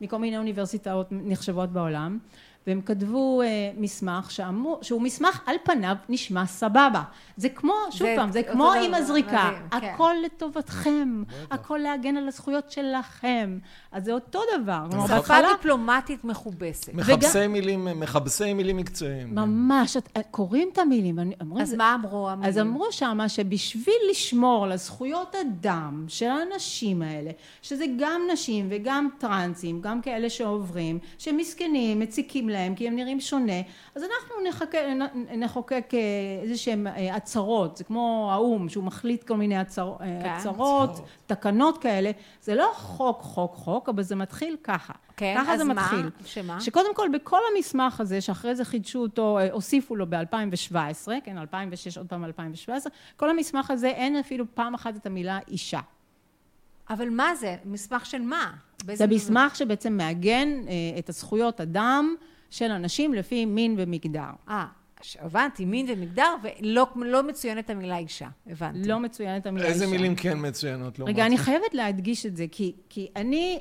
[0.00, 2.18] מכל מיני אוניברסיטאות נחשבות בעולם,
[2.66, 3.46] והם כתבו אה,
[3.78, 7.02] מסמך שאמור, שהוא מסמך על פניו נשמע סבבה.
[7.36, 9.86] זה כמו, שוב זה פעם, זה כמו עם הזריקה, מדהים, כן.
[9.94, 13.58] הכל לטובתכם, הכל להגן על הזכויות שלכם.
[13.92, 14.84] אז זה אותו דבר.
[14.90, 16.94] כלומר, שפה דיפלומטית מכובסת.
[16.94, 19.34] מכבסי מילים, מכבסי מילים מקצועיים.
[19.34, 22.48] ממש, את- קוראים את המילים, אני- אומרים, אז זה- מה אמרו המילים?
[22.48, 27.30] אז אמרו שמה שבשביל לשמור על הזכויות אדם של האנשים האלה,
[27.62, 33.60] שזה גם נשים וגם טרנסים, גם כאלה שעוברים, שמסכנים, מציקים להם כי הם נראים שונה,
[33.94, 34.78] אז אנחנו נחכה,
[35.36, 35.98] נחוקק אה,
[36.42, 40.28] איזה שהם אה, הצהרות, זה כמו האו"ם שהוא מחליט כל מיני הצהר, אה, כן.
[40.28, 41.08] הצהרות, הצהרות.
[41.26, 42.10] תקנות כאלה,
[42.42, 45.74] זה לא חוק חוק חוק, אבל זה מתחיל ככה, כן, ככה אז זה מה?
[45.74, 46.10] מתחיל.
[46.24, 46.60] שמה?
[46.60, 50.74] שקודם כל בכל המסמך הזה, שאחרי זה חידשו אותו, הוסיפו לו ב-2017,
[51.24, 55.80] כן, 2006, עוד פעם 2017, כל המסמך הזה אין אפילו פעם אחת את המילה אישה.
[56.90, 57.56] אבל מה זה?
[57.64, 58.52] מסמך של מה?
[58.92, 62.14] זה מסמך שבעצם מעגן אה, את הזכויות אדם
[62.50, 64.30] של אנשים לפי מין ומגדר.
[64.48, 64.66] אה,
[65.20, 68.28] הבנתי, מין ומגדר, ולא לא מצוינת המילה אישה.
[68.46, 68.88] הבנתי.
[68.88, 69.74] לא מצוינת המילה אישה.
[69.74, 71.42] איזה מילים כן מצוינות לעומת רגע, אני זה?
[71.42, 73.58] חייבת להדגיש את זה, כי, כי אני,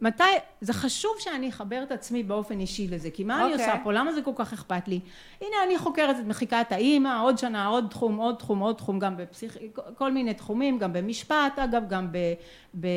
[0.00, 0.24] מתי,
[0.60, 3.66] זה חשוב שאני אחבר את עצמי באופן אישי לזה, כי מה אני אוקיי.
[3.66, 5.00] עושה פה, למה זה כל כך אכפת לי?
[5.40, 9.16] הנה, אני חוקרת את מחיקת האימא, עוד שנה, עוד תחום, עוד תחום, עוד תחום, גם
[9.16, 9.56] בפסיכ...
[9.94, 12.18] כל מיני תחומים, גם במשפט, אגב, גם ב...
[12.74, 12.90] ב אה,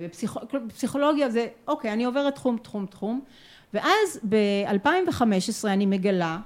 [0.00, 0.36] בפסיכ...
[0.66, 3.20] בפסיכולוגיה זה, אוקיי, אני עוברת תחום, תחום, תחום,
[3.74, 5.22] ואז ב-2015
[5.68, 6.38] אני מגלה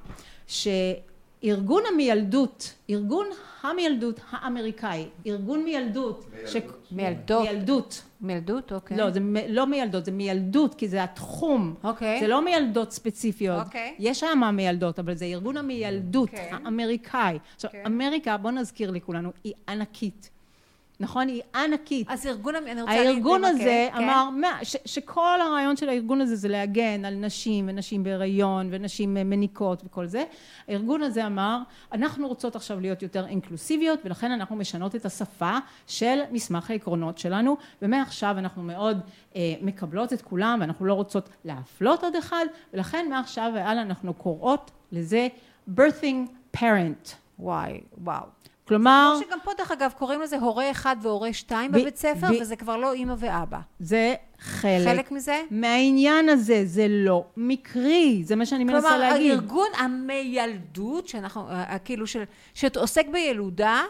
[0.46, 3.26] שארגון המיילדות, ארגון
[3.62, 6.56] המיילדות האמריקאי, ארגון מיילדות, ש...
[6.90, 7.42] מילדות.
[7.44, 8.96] מיילדות, מילדות, אוקיי.
[8.96, 11.74] לא, זה מ- לא מיילדות, זה מיילדות, כי זה התחום.
[11.84, 12.20] אוקיי.
[12.20, 13.66] זה לא מיילדות ספציפיות.
[13.66, 13.94] אוקיי.
[13.98, 16.48] יש שם מיילדות, אבל זה ארגון המיילדות כן.
[16.64, 17.38] האמריקאי.
[17.54, 17.82] עכשיו, כן.
[17.86, 20.30] אמריקה, בוא נזכיר לכולנו, היא ענקית.
[21.00, 21.28] נכון?
[21.28, 22.06] היא ענקית.
[22.10, 24.04] אז ארגון, אני רוצה הארגון להתמקד, הזה כן.
[24.04, 29.16] אמר, מה, ש, שכל הרעיון של הארגון הזה זה להגן על נשים ונשים בהיריון ונשים
[29.16, 30.24] אה, מניקות וכל זה.
[30.68, 31.58] הארגון הזה אמר,
[31.92, 37.56] אנחנו רוצות עכשיו להיות יותר אינקלוסיביות ולכן אנחנו משנות את השפה של מסמך העקרונות שלנו
[37.82, 39.00] ומעכשיו אנחנו מאוד
[39.36, 44.70] אה, מקבלות את כולם ואנחנו לא רוצות להפלות עוד אחד ולכן מעכשיו והלאה אנחנו קוראות
[44.92, 45.28] לזה
[45.76, 47.14] birthing parent.
[47.38, 48.33] וואי, וואו.
[48.68, 52.26] כלומר, כמו שגם פה, דרך אגב, קוראים לזה הורה אחד והורה שתיים ב- בבית ספר,
[52.32, 53.58] ב- וזה כבר לא אימא ואבא.
[53.80, 54.84] זה חלק.
[54.88, 55.42] חלק מזה?
[55.50, 59.30] מהעניין הזה, זה לא מקרי, זה מה שאני מנסה כלומר, להגיד.
[59.30, 62.22] הארגון המיילדות, שאנחנו, אה, אה, כאילו, של,
[62.54, 63.82] שעוסק בילודה,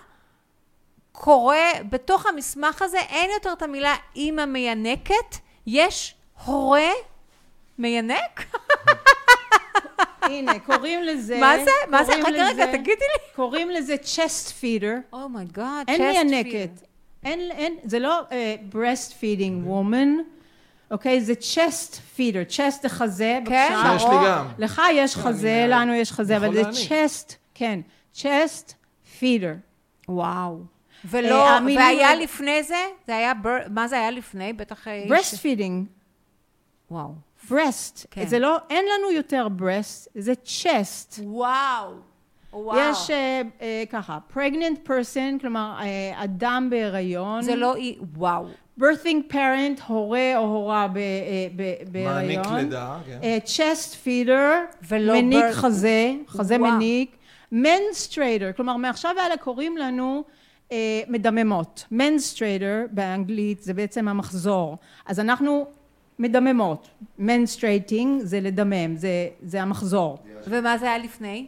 [1.13, 1.57] קורא,
[1.89, 6.15] בתוך המסמך הזה אין יותר את המילה אימא מיינקת, יש
[6.45, 6.91] הורה
[7.79, 8.41] מיינק?
[10.31, 11.39] הנה, קוראים לזה...
[11.41, 11.71] מה זה?
[11.91, 12.13] מה זה?
[12.15, 13.35] רגע, רגע, תגידי לי.
[13.37, 15.13] קוראים לזה chest feeder.
[15.13, 16.71] oh my God, אין מיניקת.
[17.25, 18.33] אין, אין, זה לא uh,
[18.75, 20.09] breast feeding woman,
[20.91, 21.21] אוקיי?
[21.21, 22.57] זה chest feeder.
[22.57, 23.93] chest זה חזה, כן, בבקשה.
[23.97, 24.17] יש לי.
[24.27, 24.47] גם.
[24.59, 27.81] לך יש חזה, אני- לנו יש חזה, אבל זה chest, כן,
[28.17, 28.73] chest
[29.21, 29.55] feeder.
[30.09, 30.59] וואו.
[31.11, 32.85] ולא, אה, המילים והיה לפני זה?
[33.07, 34.53] זה היה, בר, מה זה היה לפני?
[34.53, 34.89] בטח...
[34.89, 35.85] אה, breast ש- feeding,
[36.91, 37.09] וואו.
[37.51, 38.07] Breast.
[38.11, 38.27] כן.
[38.27, 41.21] זה לא, אין לנו יותר breast, זה chest.
[41.23, 41.93] וואו.
[42.53, 42.79] וואו.
[42.79, 47.43] יש אה, אה, ככה, pregnant person, כלומר אה, אדם בהיריון.
[47.43, 47.97] זה לא אי...
[48.17, 48.47] וואו.
[48.81, 51.03] birthing parent, הורה או הורה ב- אה,
[51.57, 52.57] ב- מעניק בהיריון.
[52.57, 53.19] לידה, כן.
[53.23, 56.71] אה, chest feeder, ולא מניק birth- חזה, חזה וואו.
[56.73, 57.17] מניק.
[57.53, 60.25] menstruator, כלומר מעכשיו והלאה קוראים לנו
[60.73, 60.77] אה,
[61.09, 61.85] מדממות.
[61.93, 64.77] menstruator באנגלית זה בעצם המחזור.
[65.07, 65.67] אז אנחנו
[66.19, 66.89] מדממות.
[67.19, 69.09] menstruating זה לדמם, זה,
[69.43, 70.19] זה המחזור.
[70.47, 71.47] ומה זה היה לפני?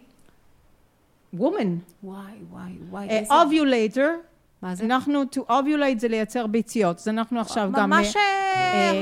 [1.34, 1.66] woman.
[2.02, 3.08] וואי, וואי, וואי.
[3.08, 3.34] אה, איזה...
[3.34, 4.10] ovulator,
[4.62, 4.84] מה זה?
[4.84, 7.90] אנחנו, to ovulate זה לייצר ביציות, אז אנחנו עכשיו גם...
[7.90, 8.22] ממש אה,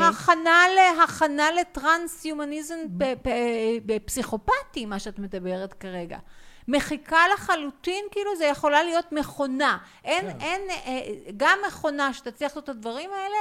[0.01, 6.19] אה, הכנה ל- הכנה לטרנס-יומניזם ב- ב- בפסיכופתי, מה שאת מדברת כרגע.
[6.69, 9.79] מחיקה לחלוטין, כאילו זה יכולה להיות מכונה.
[10.05, 10.37] אין, כן.
[10.41, 11.01] אין, אה,
[11.37, 13.37] גם מכונה שתצליח לעשות את הדברים האלה,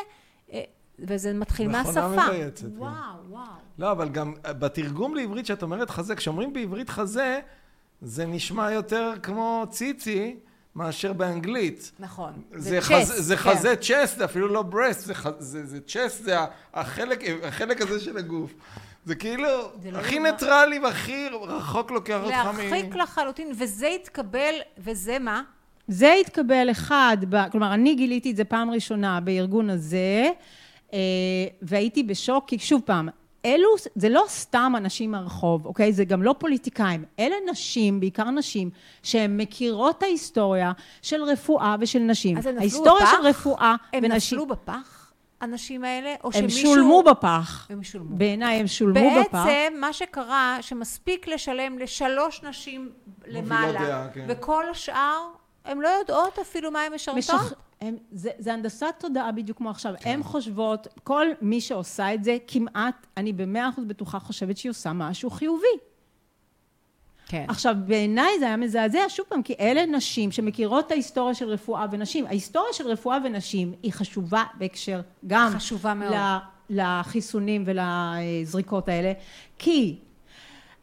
[0.53, 0.61] אה,
[1.07, 2.27] וזה מתחיל מכונה מהשפה.
[2.27, 2.77] מבייצת, כן.
[2.77, 2.93] וואו,
[3.29, 3.43] וואו.
[3.77, 7.39] לא, אבל גם בתרגום לעברית שאת אומרת חזה, כשאומרים בעברית חזה,
[8.01, 10.35] זה נשמע יותר כמו ציצי
[10.75, 11.91] מאשר באנגלית.
[11.99, 12.33] נכון.
[12.55, 13.41] זה, chest, חזה, זה כן.
[13.41, 16.37] חזה chest, זה אפילו לא breast, זה, זה, זה chest, זה
[16.73, 18.53] החלק, החלק הזה של הגוף.
[19.05, 19.47] זה כאילו
[19.81, 20.31] זה לא הכי נורא.
[20.31, 22.57] ניטרלי והכי רחוק לוקח אותך מ...
[22.57, 25.41] להרחיק לחלוטין, וזה התקבל, וזה מה?
[25.87, 30.29] זה התקבל אחד, ב- כלומר, אני גיליתי את זה פעם ראשונה בארגון הזה, אה,
[31.61, 33.09] והייתי בשוק, כי שוב פעם,
[33.45, 35.93] אלו, זה לא סתם אנשים מהרחוב, אוקיי?
[35.93, 37.03] זה גם לא פוליטיקאים.
[37.19, 38.69] אלה נשים, בעיקר נשים,
[39.03, 40.71] שהן מכירות את ההיסטוריה
[41.01, 42.37] של רפואה ושל נשים.
[42.37, 43.11] אז הם נפלו ההיסטוריה בפח?
[43.11, 44.39] של רפואה הם ונשים...
[44.39, 46.15] נפלו בפח, הנשים האלה?
[46.23, 46.73] או הם שמישהו...
[46.73, 47.67] שולמו בפח.
[47.69, 48.15] הם שולמו.
[48.15, 49.45] בעיניי הם שולמו בפח.
[49.45, 52.91] בעצם מה שקרה, שמספיק לשלם לשלוש נשים
[53.27, 54.25] למעלה, דעה, כן.
[54.27, 55.21] וכל השאר,
[55.66, 57.20] הן לא יודעות אפילו מה הן משרתות.
[57.20, 57.53] משח...
[57.82, 59.93] הם, זה, זה הנדסת תודעה בדיוק כמו עכשיו.
[59.99, 60.09] כן.
[60.09, 64.93] הן חושבות, כל מי שעושה את זה, כמעט, אני במאה אחוז בטוחה חושבת שהיא עושה
[64.93, 65.78] משהו חיובי.
[67.28, 67.45] כן.
[67.47, 71.86] עכשיו, בעיניי זה היה מזעזע, שוב פעם, כי אלה נשים שמכירות את ההיסטוריה של רפואה
[71.91, 72.26] ונשים.
[72.26, 75.51] ההיסטוריה של רפואה ונשים היא חשובה בהקשר גם...
[75.55, 76.14] חשובה מאוד.
[76.70, 79.14] לחיסונים ולזריקות האלה,
[79.59, 79.99] כי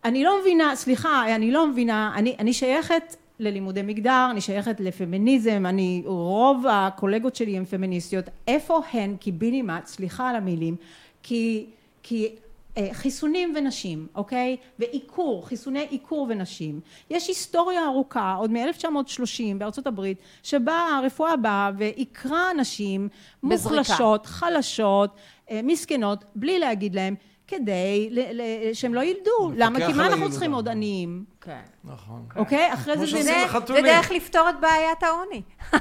[0.04, 5.62] אני לא מבינה, סליחה, אני לא מבינה, אני, אני שייכת ללימודי מגדר, אני שייכת לפמיניזם,
[5.66, 10.76] אני, רוב הקולגות שלי הן פמיניסטיות, איפה הן קיבינימט, סליחה על המילים,
[11.22, 11.66] כי,
[12.02, 12.28] כי
[12.76, 14.56] אה, חיסונים ונשים, אוקיי?
[14.78, 16.80] ועיקור, חיסוני עיקור ונשים.
[17.10, 23.08] יש היסטוריה ארוכה, עוד מ-1930 בארצות הברית, שבה הרפואה באה ועיקרה נשים
[23.44, 23.78] בזריקה.
[23.80, 25.10] מוחלשות, חלשות,
[25.50, 27.14] אה, מסכנות, בלי להגיד להם,
[27.46, 29.52] כדי ל- ל- שהם לא ילדו.
[29.56, 29.86] למה?
[29.86, 30.30] כי מה אנחנו.
[30.30, 31.24] צריכים עוד עניים?
[31.40, 31.60] כן.
[31.84, 32.26] נכון.
[32.36, 32.74] אוקיי?
[32.74, 33.22] אחרי זה זה...
[33.22, 33.44] זה,
[33.82, 35.42] דרך לפתור את בעיית העוני.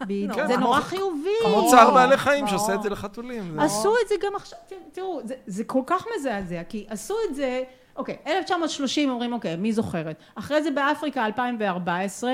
[0.00, 0.32] בדיוק.
[0.32, 1.28] כן, זה נורא חיובי.
[1.44, 2.46] כמו צער בעלי חיים.
[2.46, 3.54] שעושה את זה לחתולים.
[3.58, 4.58] זה- עשו את זה גם עכשיו,
[4.92, 7.62] תראו, זה, זה כל כך מזעזע, כי עשו את זה,
[7.96, 10.16] אוקיי, 1930 אומרים, אוקיי, מי זוכרת?
[10.34, 12.32] אחרי זה באפריקה 2014.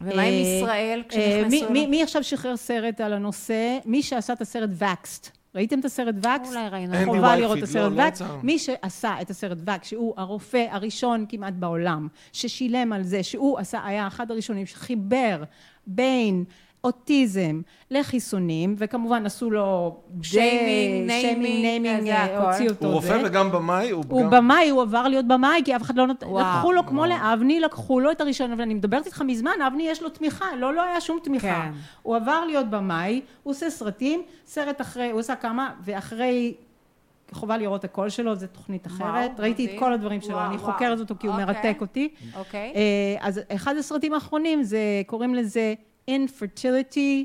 [0.00, 1.70] ומה עם אה, ישראל אה, כשנכנסו?
[1.70, 3.78] מי, עכשיו שחרר סרט על הנושא?
[3.84, 5.30] מי שעשה את הסרט וקסט.
[5.54, 6.52] ראיתם את הסרט וקסט?
[6.52, 6.94] אולי ראינו.
[7.04, 8.22] חובה לראות את וייטפיד, הסרט לא, לא וקס.
[8.42, 13.86] מי שעשה את הסרט וקס, שהוא הרופא הראשון כמעט בעולם, ששילם על זה, שהוא עשה,
[13.86, 15.44] היה אחד הראשונים שחיבר
[15.86, 16.44] בין
[16.84, 17.60] אוטיזם
[17.90, 22.50] לחיסונים, וכמובן עשו לו שיימינג, ניימינג, ניימינג, אה.
[22.50, 22.86] הוציאו אותו.
[22.86, 23.22] הוא רופא.
[23.24, 24.30] וגם במאי, הוא הוא גם...
[24.30, 26.26] במאי, הוא עבר להיות במאי, כי אף אחד לא נותן.
[26.26, 27.06] לקחו לו כמו.
[27.06, 30.74] לאבני, לקחו לו את הראשון, אבל אני מדברת איתך מזמן, אבני יש לו תמיכה, לא,
[30.74, 31.46] לא היה שום תמיכה.
[31.46, 31.72] כן.
[32.02, 36.54] הוא עבר להיות במאי, הוא עושה סרטים, סרט אחרי, הוא עושה כמה, ואחרי,
[37.32, 39.00] חובה לראות הקול שלו, זו תוכנית אחרת.
[39.00, 39.80] וואו, ראיתי את מדהים.
[39.80, 40.72] כל הדברים שלו, וואו, אני וואו.
[40.72, 41.46] חוקרת אותו כי הוא אוקיי.
[41.46, 42.08] מרתק אותי.
[42.36, 42.72] אוקיי.
[42.76, 45.74] אה, אז אחד הסרטים האחרונים זה, קוראים לזה
[46.10, 47.24] infertility,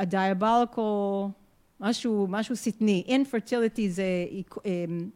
[0.00, 1.30] a diabolical,
[1.80, 3.04] משהו, משהו שטני.
[3.08, 4.04] infertility זה
[4.64, 5.10] אמ,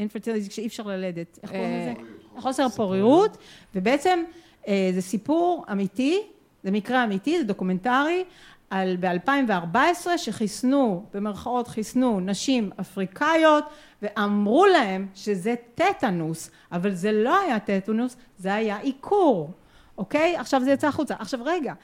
[0.00, 1.38] infertility זה כשאי אפשר ללדת.
[1.42, 2.40] איך קוראים אה, לזה?
[2.40, 3.36] חוסר פוריות,
[3.74, 4.22] ובעצם
[4.68, 6.20] אה, זה סיפור אמיתי,
[6.64, 8.24] זה מקרה אמיתי, זה דוקומנטרי,
[8.70, 13.64] על ב-2014 שחיסנו, במרכאות חיסנו נשים אפריקאיות
[14.02, 19.50] ואמרו להם שזה טטנוס, אבל זה לא היה טטנוס, זה היה עיקור,
[19.98, 20.36] אוקיי?
[20.36, 21.14] עכשיו זה יצא החוצה.
[21.18, 21.74] עכשיו רגע,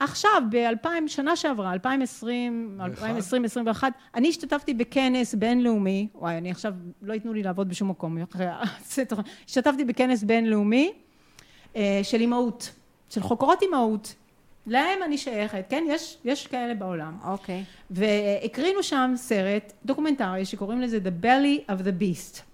[0.00, 7.32] עכשיו ב-2000, שנה שעברה, 2020, 2021, אני השתתפתי בכנס בינלאומי, וואי, אני עכשיו, לא ייתנו
[7.32, 8.18] לי לעבוד בשום מקום,
[9.46, 10.92] השתתפתי בכנס בינלאומי
[11.76, 12.70] אה, של אימהות,
[13.10, 14.14] של חוקרות אימהות.
[14.66, 15.84] להם אני שייכת, כן?
[15.88, 17.18] יש, יש כאלה בעולם.
[17.24, 17.64] אוקיי.
[17.90, 22.47] והקרינו שם סרט דוקומנטרי שקוראים לזה The Belly of the Beast.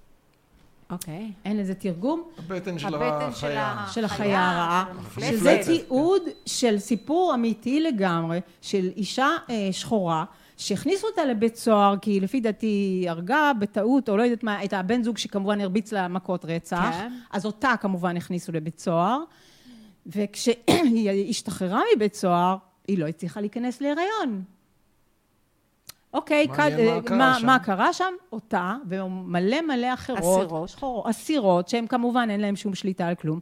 [0.90, 1.32] אוקיי.
[1.44, 2.22] אין לזה תרגום.
[2.38, 3.66] הבטן של הבטן של החיה.
[3.66, 5.20] ה- של החיה, הרעה, של.
[5.20, 10.24] שזה תיעוד של סיפור אמיתי לגמרי, של אישה אה, שחורה,
[10.56, 14.72] שהכניסו אותה לבית סוהר, כי לפי דעתי היא הרגה בטעות, או לא יודעת מה, את
[14.72, 17.12] הבן זוג שכמובן הרביץ לה מכות רצח, כן.
[17.32, 19.18] אז אותה כמובן הכניסו לבית סוהר,
[20.06, 22.56] וכשהיא השתחררה מבית סוהר,
[22.88, 24.42] היא לא הצליחה להיכנס להיריון.
[26.14, 27.46] אוקיי, מעניין כ- מה אה, קרה מה, שם.
[27.46, 28.12] מה קרה שם?
[28.32, 30.18] אותה ומלא מלא אחרות,
[30.68, 31.06] אסירות.
[31.06, 33.40] אסירות, שהן כמובן אין להן שום שליטה על כלום,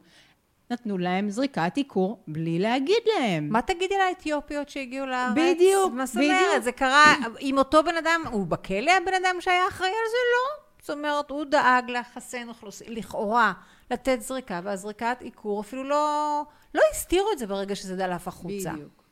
[0.71, 3.49] נתנו להם זריקת עיקור בלי להגיד להם.
[3.49, 5.31] מה תגידי לאתיופיות שהגיעו לארץ?
[5.35, 6.31] בדיוק, מה זאת בדיוק.
[6.47, 6.63] אומרת?
[6.63, 10.17] זה קרה עם אותו בן אדם, הוא בכלא הבן אדם שהיה אחראי על זה?
[10.33, 10.63] לא.
[10.81, 13.53] זאת אומרת, הוא דאג לחסן אוכלוסין, לכאורה,
[13.91, 16.41] לתת זריקה, והזריקת עיקור אפילו לא,
[16.75, 18.71] לא הסתירו את זה ברגע שזה דלף החוצה.
[18.73, 19.02] בדיוק.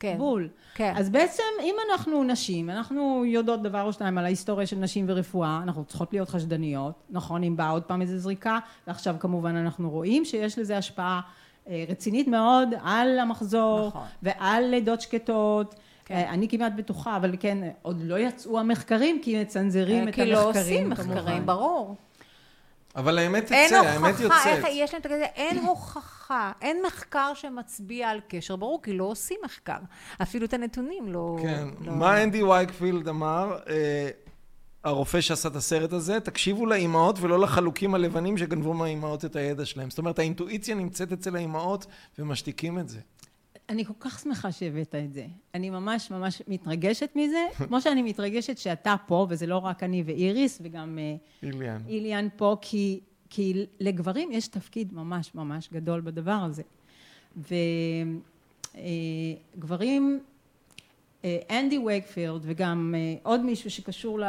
[0.00, 0.14] כן.
[0.18, 0.48] בול.
[0.74, 0.92] כן.
[0.96, 5.60] אז בעצם, אם אנחנו נשים, אנחנו יודעות דבר או שניים על ההיסטוריה של נשים ורפואה,
[5.62, 10.24] אנחנו צריכות להיות חשדניות, נכון, אם באה עוד פעם איזו זריקה, ועכשיו כמובן אנחנו רואים
[10.24, 11.20] שיש לזה השפעה
[11.68, 14.06] אה, רצינית מאוד על המחזור, נכון.
[14.22, 15.74] ועל לידות שקטות.
[16.04, 16.14] כן.
[16.14, 20.54] אה, אני כמעט בטוחה, אבל כן, עוד לא יצאו המחקרים, כי מצנזרים את כי המחקרים.
[20.54, 21.14] לא עושים כמובן.
[21.14, 21.96] מחקרים, ברור.
[22.96, 24.64] אבל האמת אין תצא, האמת הוכחה, יוצאת.
[24.64, 29.04] איך, יש להם את הכזה, אין הוכחה, אין מחקר שמצביע על קשר, ברור, כי לא
[29.04, 29.78] עושים מחקר.
[30.22, 31.36] אפילו את הנתונים לא...
[31.42, 31.92] כן, לא...
[31.92, 33.58] מה אנדי וייקפילד אמר?
[33.68, 34.08] אה,
[34.84, 39.90] הרופא שעשה את הסרט הזה, תקשיבו לאימהות ולא לחלוקים הלבנים שגנבו מהאימהות את הידע שלהם.
[39.90, 41.86] זאת אומרת, האינטואיציה נמצאת אצל האימהות
[42.18, 42.98] ומשתיקים את זה.
[43.68, 45.26] אני כל כך שמחה שהבאת את זה.
[45.54, 50.58] אני ממש ממש מתרגשת מזה, כמו שאני מתרגשת שאתה פה, וזה לא רק אני ואיריס,
[50.62, 51.82] וגם אה, איליאן.
[51.88, 53.00] איליאן פה, כי,
[53.30, 56.62] כי לגברים יש תפקיד ממש ממש גדול בדבר הזה.
[59.56, 60.20] וגברים,
[61.50, 64.20] אנדי וייקפילד וגם אה, עוד מישהו שקשור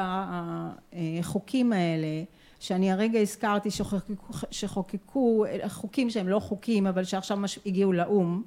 [0.93, 2.23] לחוקים האלה,
[2.59, 8.43] שאני הרגע הזכרתי שחוקקו, שחוקקו חוקים שהם לא חוקים, אבל שעכשיו הגיעו לאו"ם,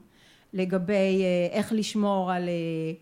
[0.53, 2.49] לגבי אה, איך לשמור על...
[2.49, 2.93] אה,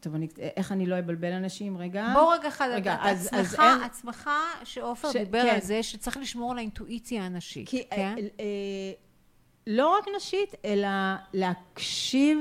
[0.00, 1.76] טוב, אני, איך אני לא אבלבל אנשים?
[1.78, 2.10] רגע.
[2.14, 4.30] בוא רגע אחד, רגע, אז- אז עצמך, אין- עצמך
[4.64, 5.54] שעופר ש- דיבר כן.
[5.54, 8.14] על זה, שצריך לשמור על האינטואיציה הנשית, כי כן?
[8.18, 8.92] אה, אה,
[9.66, 10.88] לא רק נשית, אלא
[11.34, 12.38] להקשיב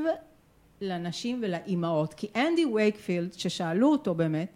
[0.82, 2.14] לנשים ולאימהות.
[2.14, 4.50] כי אנדי וייקפילד, ששאלו אותו באמת,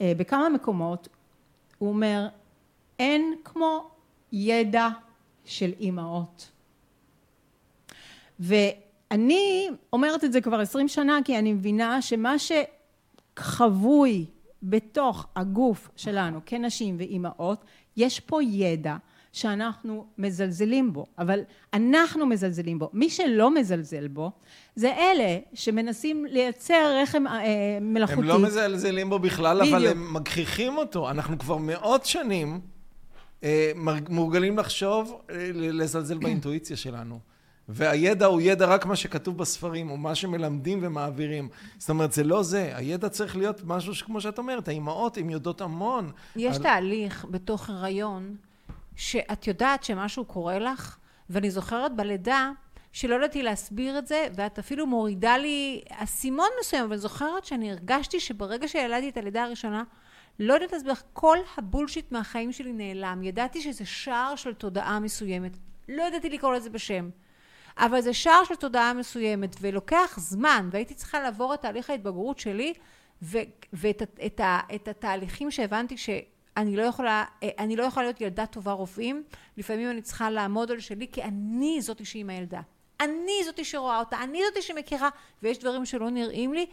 [0.00, 1.08] אה, בכמה מקומות,
[1.78, 2.28] הוא אומר,
[2.98, 3.90] אין כמו
[4.32, 4.88] ידע
[5.44, 6.50] של אימהות.
[8.40, 12.34] ואני אומרת את זה כבר עשרים שנה, כי אני מבינה שמה
[13.38, 14.24] שחבוי
[14.62, 17.64] בתוך הגוף שלנו כנשים ואימהות,
[17.96, 18.96] יש פה ידע
[19.36, 21.40] שאנחנו מזלזלים בו, אבל
[21.74, 22.90] אנחנו מזלזלים בו.
[22.92, 24.30] מי שלא מזלזל בו,
[24.76, 28.18] זה אלה שמנסים לייצר רחם אה, מלאכותי.
[28.20, 29.92] הם לא מזלזלים בו בכלל, אבל בדיוק.
[29.92, 31.10] הם מגחיכים אותו.
[31.10, 32.60] אנחנו כבר מאות שנים
[33.44, 33.72] אה,
[34.08, 37.18] מורגלים לחשוב, אה, לזלזל באינטואיציה שלנו.
[37.68, 41.48] והידע הוא ידע רק מה שכתוב בספרים, או מה שמלמדים ומעבירים.
[41.78, 42.72] זאת אומרת, זה לא זה.
[42.76, 46.12] הידע צריך להיות משהו שכמו שאת אומרת, האימהות, הן יודעות המון.
[46.36, 48.36] יש על- תהליך בתוך הריון,
[48.96, 50.96] שאת יודעת שמשהו קורה לך,
[51.30, 52.50] ואני זוכרת בלידה,
[52.92, 58.20] שלא ידעתי להסביר את זה, ואת אפילו מורידה לי אסימון מסוים, אבל זוכרת שאני הרגשתי
[58.20, 59.82] שברגע שילדתי את הלידה הראשונה,
[60.40, 63.22] לא יודעת להסביר איך כל הבולשיט מהחיים שלי נעלם.
[63.22, 65.58] ידעתי שזה שער של תודעה מסוימת.
[65.88, 67.08] לא ידעתי לקרוא לזה בשם.
[67.78, 72.74] אבל זה שער של תודעה מסוימת, ולוקח זמן, והייתי צריכה לעבור את תהליך ההתבגרות שלי,
[73.22, 73.38] ו-
[73.72, 74.40] ואת את, את,
[74.74, 77.24] את התהליכים שהבנתי שאני לא יכולה,
[77.58, 79.22] אני לא יכולה להיות ילדה טובה רופאים,
[79.56, 82.60] לפעמים אני צריכה לעמוד על שלי, כי אני זאתי שהיא עם הילדה.
[83.00, 85.08] אני זאתי שרואה אותה, אני זאתי שמכירה,
[85.42, 86.66] ויש דברים שלא נראים לי,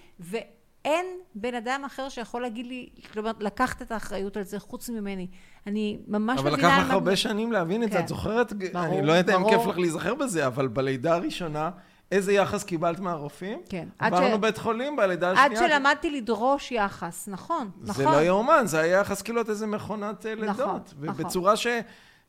[0.86, 1.06] ואין
[1.36, 5.28] בן אדם אחר שיכול להגיד לי, כלומר, לקחת את האחריות על זה חוץ ממני.
[5.68, 6.68] אני ממש אבל מבינה...
[6.68, 7.98] לקח על לך מה- הרבה שנים להבין את זה.
[7.98, 8.04] כן.
[8.04, 8.54] את זוכרת?
[8.54, 9.50] ברור, אני לא יודעת אם.
[9.50, 11.70] כיף לך להיזכר בזה, אבל בלידה הראשונה,
[12.12, 13.60] איזה יחס קיבלת מהרופאים?
[13.70, 13.88] כן.
[14.00, 15.70] עד עברנו ש- בית חולים בלידה עד השנייה.
[15.70, 17.96] שלמדתי לדרוש יחס, נכון, נכון.
[17.96, 20.60] זה לא יאומן, זה היה יחס כאילו את איזה מכונת אה, לידות.
[20.60, 21.68] נכון, ובצורה ש...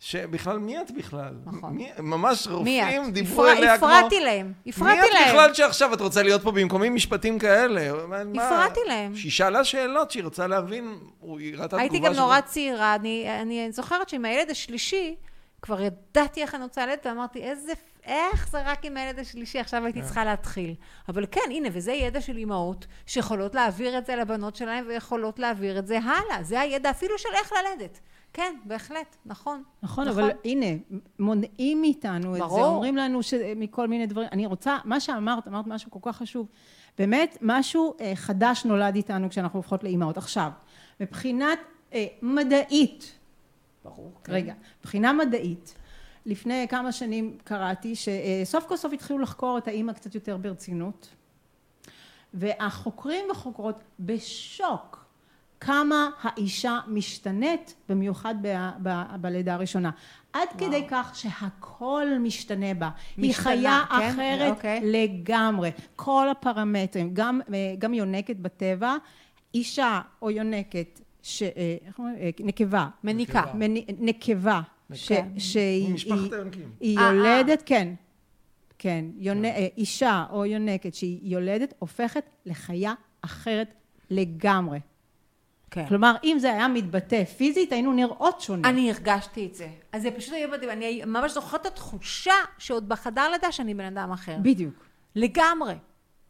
[0.00, 1.34] שבכלל, מי את בכלל?
[1.44, 1.72] נכון.
[1.74, 3.10] מי, ממש רופאים?
[3.10, 3.88] דיברו הפר- אליה כמו...
[3.88, 5.28] הפרעתי להם, הפרעתי מי את להם.
[5.28, 7.90] בכלל שעכשיו את רוצה להיות פה במקומי משפטים כאלה?
[8.34, 9.16] הפרעתי להם.
[9.16, 10.98] שהיא שאלה שאלות שהיא רוצה להבין,
[11.38, 12.22] היא ראתה הייתי תגובה גם שלו.
[12.24, 15.14] נורא צעירה, אני, אני זוכרת שעם הילד השלישי,
[15.62, 17.72] כבר ידעתי איך אני רוצה ללדת, ואמרתי, איזה,
[18.06, 20.74] איך זה רק עם הילד השלישי, עכשיו הייתי צריכה להתחיל.
[21.08, 25.78] אבל כן, הנה, וזה ידע של אימהות, שיכולות להעביר את זה לבנות שלהם, ויכולות להעביר
[25.78, 26.42] את זה הלאה.
[26.42, 28.00] זה הידע אפילו של איך ללדת.
[28.34, 29.62] כן, בהחלט, נכון.
[29.82, 30.66] נכון, אבל הנה,
[31.18, 32.44] מונעים מאיתנו את זה.
[32.44, 33.34] אומרים לנו ש...
[33.56, 34.28] מכל מיני דברים.
[34.32, 36.46] אני רוצה, מה שאמרת, אמרת משהו כל כך חשוב.
[36.98, 40.16] באמת, משהו אה, חדש נולד איתנו כשאנחנו הופכות לאימהות.
[40.16, 40.50] עכשיו,
[41.00, 41.58] מבחינת
[41.92, 43.18] אה, מדעית,
[43.84, 44.12] ברור.
[44.28, 45.74] רגע, מבחינה מדעית,
[46.26, 51.08] לפני כמה שנים קראתי שסוף כל סוף התחילו לחקור את האימא קצת יותר ברצינות,
[52.34, 55.03] והחוקרים וחוקרות בשוק
[55.64, 59.90] כמה האישה משתנית, במיוחד ב- ב- בלידה הראשונה.
[60.32, 60.66] עד וואו.
[60.68, 62.90] כדי כך שהכל משתנה בה.
[63.16, 64.12] היא משתנה, חיה כן?
[64.14, 64.80] אחרת אוקיי.
[64.84, 65.70] לגמרי.
[65.96, 67.40] כל הפרמטרים, גם,
[67.78, 68.96] גם יונקת בטבע,
[69.54, 71.48] אישה או יונקת, ש, אה,
[71.86, 72.16] איך אומרים?
[72.16, 73.42] אה, נקבה, מניקה.
[73.98, 74.60] נקבה.
[74.94, 75.28] ש- כן.
[75.38, 76.22] שהיא היא-.
[76.80, 77.94] היא אה, יולדת, כן,
[78.78, 83.74] כן, יונ- אה, אישה או יונקת שהיא יולדת, הופכת לחיה אחרת
[84.10, 84.78] לגמרי.
[85.74, 85.86] כן.
[85.88, 88.68] כלומר, אם זה היה מתבטא פיזית, היינו נראות שונה.
[88.68, 89.68] אני הרגשתי את זה.
[89.92, 90.70] אז זה פשוט היה מדהים.
[90.70, 94.36] אני ממש זוכרת את התחושה שעוד בחדר לידה שאני בן אדם אחר.
[94.42, 94.74] בדיוק.
[95.16, 95.74] לגמרי.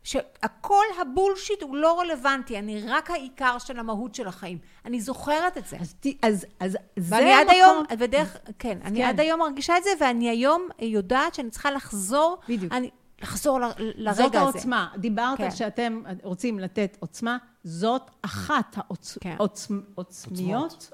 [0.02, 4.58] שהכל הבולשיט הוא לא רלוונטי, אני רק העיקר של המהות של החיים.
[4.84, 5.76] אני זוכרת את זה.
[5.80, 9.06] אז, אז, אז זה ואני עד המקום- היום, ודרך, כן, אני כן.
[9.08, 12.38] עד היום מרגישה את זה, ואני היום יודעת שאני צריכה לחזור.
[12.48, 12.72] בדיוק.
[12.72, 12.90] אני
[13.22, 14.22] לחזור ל- לרגע הזה.
[14.22, 14.88] זאת העוצמה.
[14.96, 15.50] דיברת כן.
[15.50, 19.36] שאתם רוצים לתת עוצמה, זאת אחת העוצ- כן.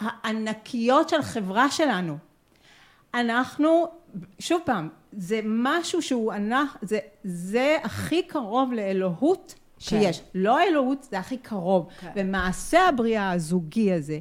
[0.00, 2.16] הענקיות של חברה שלנו.
[3.14, 3.86] אנחנו,
[4.38, 10.22] שוב פעם, זה משהו שהוא ענק, זה, זה הכי קרוב לאלוהות שיש.
[10.34, 11.88] לא האלוהות, זה הכי קרוב.
[12.00, 12.12] כן.
[12.16, 14.18] ומעשה הבריאה הזוגי הזה,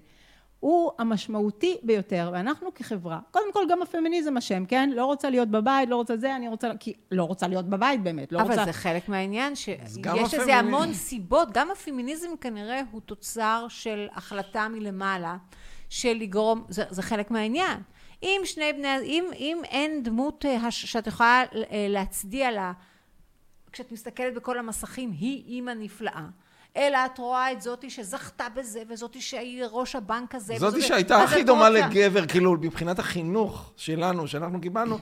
[0.66, 4.90] הוא המשמעותי ביותר, ואנחנו כחברה, קודם כל גם הפמיניזם אשם, כן?
[4.94, 8.32] לא רוצה להיות בבית, לא רוצה זה, אני רוצה, כי לא רוצה להיות בבית באמת,
[8.32, 8.66] לא אבל רוצה...
[8.66, 10.56] זה חלק מהעניין, שיש לזה.
[10.56, 11.48] המון סיבות.
[11.52, 15.38] גם הפמיניזם כנראה הוא תוצר של החלטה מלמעלה,
[15.90, 17.78] של לגרום, זה, זה חלק מהעניין.
[18.24, 22.72] אם שני בני, אם, אם אין דמות אה, הש- שאת יכולה אה, להצדיע לה,
[23.72, 26.26] כשאת מסתכלת בכל המסכים, היא אימא נפלאה.
[26.78, 30.54] אלא את רואה את זאתי שזכתה בזה, וזאתי שהיא ראש הבנק הזה.
[30.58, 34.98] זאתי וזאתי- שהייתה הכי דומה לגבר, כאילו, מבחינת החינוך שלנו, שאנחנו קיבלנו,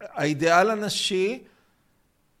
[0.00, 1.42] האידיאל הנשי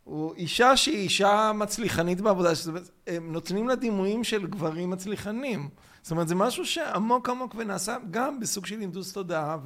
[0.04, 5.68] הוא אישה שהיא אישה מצליחנית בעבודה, זאת אומרת, הם נותנים לה דימויים של גברים מצליחנים.
[6.02, 9.56] זאת אומרת, זה משהו שעמוק עמוק ונעשה גם בסוג של הנדוס תודעה,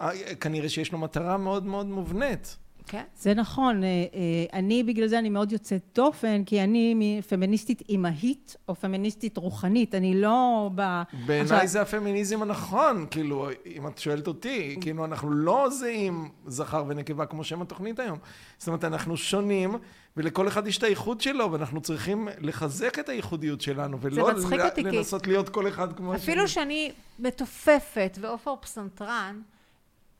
[0.00, 2.56] וכנראה שיש לו מטרה מאוד מאוד מובנית.
[2.88, 3.02] כן.
[3.18, 8.56] זה נכון, אה, אה, אני בגלל זה אני מאוד יוצאת דופן, כי אני פמיניסטית אימהית
[8.68, 11.02] או פמיניסטית רוחנית, אני לא ב...
[11.26, 16.84] בעיניי עכשיו- זה הפמיניזם הנכון, כאילו, אם את שואלת אותי, כאילו, אנחנו לא זהים זכר
[16.88, 18.18] ונקבה כמו שם התוכנית היום.
[18.58, 19.74] זאת אומרת, אנחנו שונים,
[20.16, 24.82] ולכל אחד יש את הייחוד שלו, ואנחנו צריכים לחזק את הייחודיות שלנו, ולא ל- אותי,
[24.82, 26.14] לנסות להיות כל אחד כמו.
[26.14, 29.40] אפילו שאני מתופפת ועופר פסנתרן,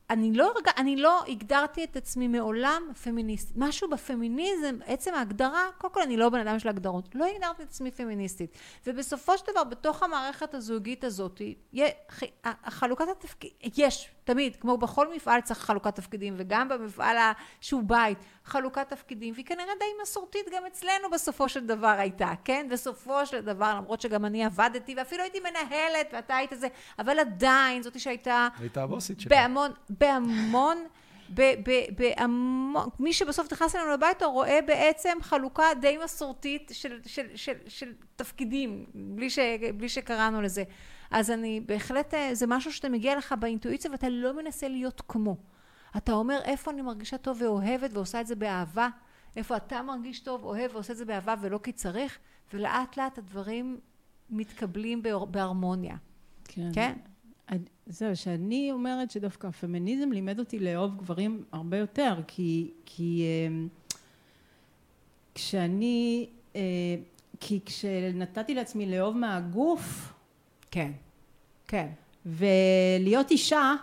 [0.09, 0.67] אני לא, הרג...
[0.77, 3.57] אני לא הגדרתי את עצמי מעולם פמיניסטית.
[3.57, 7.67] משהו בפמיניזם, עצם ההגדרה, קודם כל אני לא בן אדם של הגדרות, לא הגדרתי את
[7.67, 8.57] עצמי פמיניסטית.
[8.87, 11.41] ובסופו של דבר, בתוך המערכת הזוגית הזאת,
[12.43, 17.17] החלוקת התפקיד, יש, תמיד, כמו בכל מפעל צריך חלוקת תפקידים, וגם במפעל
[17.61, 22.67] שהוא בית, חלוקת תפקידים, והיא כנראה די מסורתית גם אצלנו בסופו של דבר הייתה, כן?
[22.71, 26.67] בסופו של דבר, למרות שגם אני עבדתי, ואפילו הייתי מנהלת, ואתה היית זה,
[26.99, 28.47] אבל עדיין, זאתי שהייתה...
[28.59, 29.29] הייתה הבוסית שלי.
[29.29, 30.77] בהמון, בהמון,
[31.33, 37.25] ב- ב- בהמון, מי שבסוף נכנס אלינו הביתה רואה בעצם חלוקה די מסורתית של, של,
[37.35, 39.39] של, של תפקידים, בלי, ש,
[39.75, 40.63] בלי שקראנו לזה.
[41.11, 45.37] אז אני בהחלט, אה, זה משהו שאתה מגיע לך באינטואיציה ואתה לא מנסה להיות כמו.
[45.97, 48.89] אתה אומר איפה אני מרגישה טוב ואוהבת ועושה את זה באהבה,
[49.35, 52.17] איפה אתה מרגיש טוב, אוהב ועושה את זה באהבה ולא כי צריך,
[52.53, 53.79] ולאט לאט הדברים
[54.29, 55.95] מתקבלים בהר- בהרמוניה.
[56.43, 56.69] כן.
[56.73, 56.93] כן?
[57.85, 63.65] זהו, שאני אומרת שדווקא הפמיניזם לימד אותי לאהוב גברים הרבה יותר, כי, כי אה,
[65.35, 66.61] כשאני, אה,
[67.39, 70.13] כי כשנתתי לעצמי לאהוב מהגוף
[70.71, 70.91] כן,
[71.67, 71.87] כן.
[72.25, 73.73] ולהיות אישה,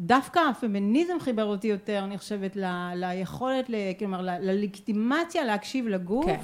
[0.00, 2.64] דווקא הפמיניזם חיבר אותי יותר, אני חושבת, ל,
[2.94, 6.26] ליכולת, ל, כלומר, ללגיטימציה להקשיב לגוף.
[6.26, 6.40] כן.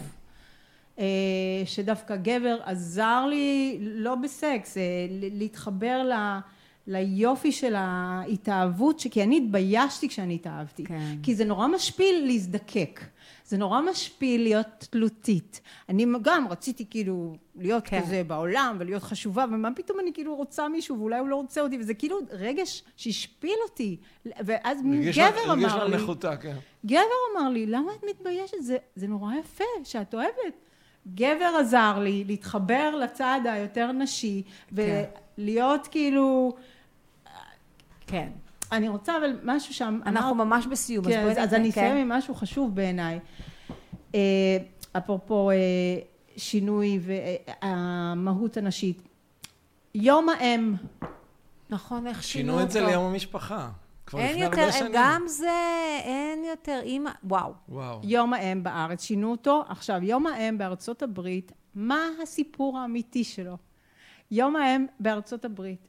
[0.98, 6.38] אה, שדווקא גבר עזר לי, לא בסקס, אה, להתחבר ל,
[6.86, 10.84] ליופי של ההתאהבות, כי אני התביישתי כשאני התאהבתי.
[10.84, 11.16] כן.
[11.22, 13.00] כי זה נורא משפיל להזדקק.
[13.50, 15.60] זה נורא משפיל להיות תלותית.
[15.88, 18.00] אני גם רציתי כאילו להיות כן.
[18.02, 21.78] כזה בעולם ולהיות חשובה, ומה פתאום אני כאילו רוצה מישהו ואולי הוא לא רוצה אותי,
[21.78, 23.96] וזה כאילו רגש שהשפיל אותי.
[24.26, 26.56] ואז לה- גבר הרגיש אמר לה לי, נחותה, כן.
[26.86, 27.00] גבר
[27.36, 28.56] אמר לי, למה את מתביישת?
[28.60, 30.54] זה, זה נורא יפה שאת אוהבת.
[31.14, 34.42] גבר עזר לי להתחבר לצד היותר נשי,
[34.72, 36.56] ולהיות כאילו...
[38.06, 38.28] כן.
[38.72, 40.00] אני רוצה אבל משהו שם...
[40.06, 41.80] אנחנו אמרת- ממש בסיום, אז כן, בואי אז, אז ניתן- אני כן.
[41.86, 43.18] אסיים עם משהו חשוב בעיניי.
[44.14, 44.20] אה,
[44.92, 45.56] אפרופו אה,
[46.36, 47.00] שינוי
[47.62, 49.02] והמהות הנשית.
[49.94, 50.74] יום האם,
[51.70, 52.64] נכון, איך שינו שינו אותו.
[52.64, 53.68] את זה ליום המשפחה.
[54.18, 54.68] אין יותר.
[54.92, 55.50] גם זה,
[56.04, 57.52] אין יותר אימא, וואו.
[57.68, 58.00] וואו.
[58.04, 59.64] יום האם בארץ, שינו אותו.
[59.68, 63.56] עכשיו, יום האם בארצות הברית, מה הסיפור האמיתי שלו?
[64.30, 65.88] יום האם בארצות הברית,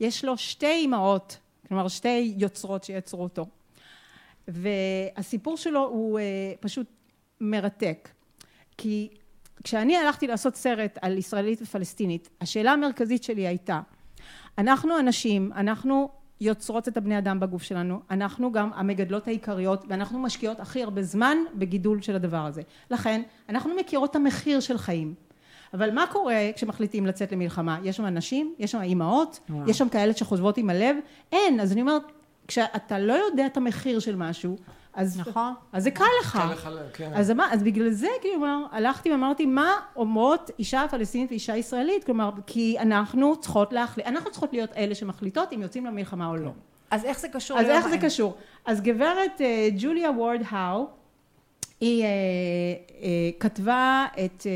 [0.00, 1.38] יש לו שתי אימהות,
[1.72, 3.46] כלומר שתי יוצרות שיצרו אותו.
[4.48, 6.24] והסיפור שלו הוא אה,
[6.60, 6.86] פשוט
[7.40, 8.08] מרתק.
[8.78, 9.08] כי
[9.64, 13.80] כשאני הלכתי לעשות סרט על ישראלית ופלסטינית, השאלה המרכזית שלי הייתה,
[14.58, 16.08] אנחנו אנשים, אנחנו
[16.40, 21.36] יוצרות את הבני אדם בגוף שלנו, אנחנו גם המגדלות העיקריות ואנחנו משקיעות הכי הרבה זמן
[21.54, 22.62] בגידול של הדבר הזה.
[22.90, 25.14] לכן, אנחנו מכירות את המחיר של חיים.
[25.74, 27.78] אבל מה קורה כשמחליטים לצאת למלחמה?
[27.82, 29.70] יש שם אנשים, יש שם אימהות, וואו.
[29.70, 30.96] יש שם כאלה שחושבות עם הלב?
[31.32, 31.60] אין.
[31.60, 32.02] אז אני אומרת,
[32.48, 34.56] כשאתה לא יודע את המחיר של משהו,
[34.94, 35.54] אז, נכון.
[35.72, 36.38] אז זה קל לך.
[36.42, 37.10] קל לך, כן.
[37.14, 42.04] אז, אמר, אז בגלל זה, כלומר, הלכתי ואמרתי, מה אומרות אישה פלסטינית ואישה ישראלית?
[42.04, 46.50] כלומר, כי אנחנו צריכות להחליט, אנחנו צריכות להיות אלה שמחליטות אם יוצאים למלחמה או לא.
[46.90, 47.98] אז איך זה קשור אז איך זה?
[47.98, 48.34] קשור?
[48.64, 50.86] אז גברת אה, ג'וליה וורד האו,
[51.80, 54.52] היא אה, אה, כתבה את, אה,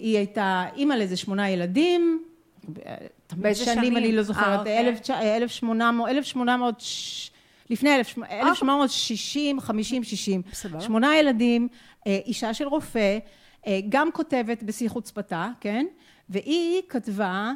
[0.00, 2.22] היא הייתה אימא לאיזה שמונה ילדים,
[2.86, 2.94] אה,
[3.36, 3.96] באיזה שנים שנים?
[3.96, 4.78] אני לא אה, זוכרת, אוקיי.
[4.80, 7.30] אלף תשע- אה, 1800, 1800, ש-
[7.70, 10.42] לפני 1760, 50, 60.
[10.52, 10.80] סבבה.
[10.80, 11.68] שמונה ילדים,
[12.06, 13.18] אה, אישה של רופא,
[13.66, 15.86] אה, גם כותבת בשיא חוצפתה, כן?
[16.28, 17.52] והיא כתבה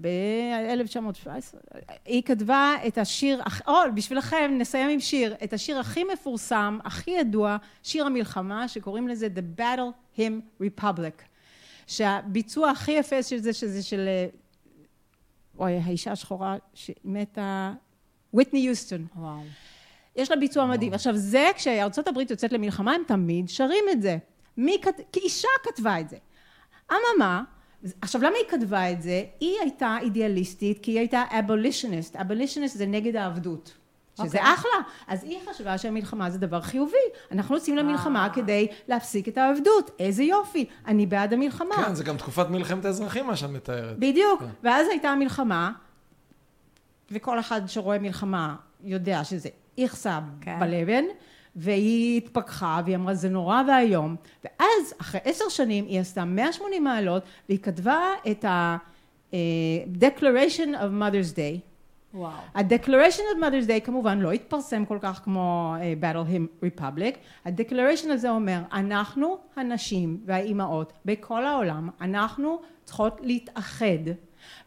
[0.00, 1.56] ב-1917,
[2.04, 7.56] היא כתבה את השיר, או, בשבילכם נסיים עם שיר, את השיר הכי מפורסם, הכי ידוע,
[7.82, 11.22] שיר המלחמה, שקוראים לזה The Battle Hymn Republic.
[11.86, 14.26] שהביצוע הכי יפה של זה, שזה של, אה,
[15.58, 17.72] אוי, האישה השחורה שמתה,
[18.34, 19.06] ויטני יוסטון.
[19.16, 19.40] וואו.
[20.16, 20.94] יש לה ביצוע מדהים.
[20.94, 24.18] עכשיו זה, כשארצות הברית יוצאת למלחמה, הם תמיד שרים את זה.
[24.56, 25.00] מי כת...
[25.12, 26.16] כי אישה כתבה את זה.
[26.92, 27.42] אממה,
[28.02, 29.24] עכשיו למה היא כתבה את זה?
[29.40, 32.16] היא הייתה אידיאליסטית, כי היא הייתה אבולישניסט.
[32.16, 33.76] אבולישניסט זה נגד העבדות.
[34.24, 34.54] שזה אוקיי.
[34.54, 34.70] אחלה.
[35.06, 36.96] אז היא חשבה שהמלחמה זה דבר חיובי.
[37.32, 38.30] אנחנו יוצאים למלחמה אה.
[38.30, 39.90] כדי להפסיק את העבדות.
[39.98, 40.66] איזה יופי.
[40.86, 41.74] אני בעד המלחמה.
[41.86, 43.98] כן, זה גם תקופת מלחמת האזרחים, מה שאת מתארת.
[43.98, 44.40] בדיוק.
[44.40, 44.46] כן.
[44.62, 45.72] ואז הייתה המלחמה,
[47.10, 49.48] וכל אחד שרואה מלחמה יודע שזה
[49.78, 50.60] איכסה כן.
[50.60, 51.04] בלבן,
[51.56, 54.16] והיא התפכחה והיא אמרה זה נורא ואיום.
[54.44, 57.98] ואז אחרי עשר שנים היא עשתה 180 מעלות והיא כתבה
[58.30, 59.36] את ה-Declaration
[60.74, 61.69] of Mother's Day.
[62.14, 62.30] וואו.
[62.54, 62.86] ה-Declaration
[63.36, 67.16] of Mother's Day כמובן לא התפרסם כל כך כמו אה, Battle Hymn Republic.
[67.44, 73.86] ה-Declaration הזה אומר, אנחנו הנשים והאימהות בכל העולם, אנחנו צריכות להתאחד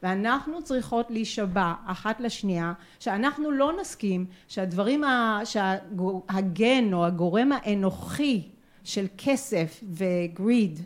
[0.04, 8.48] ואנחנו צריכות להישבע אחת לשנייה שאנחנו לא נסכים שהדברים, ה- שהגן או הגורם האנוכי
[8.84, 10.80] של כסף וגריד,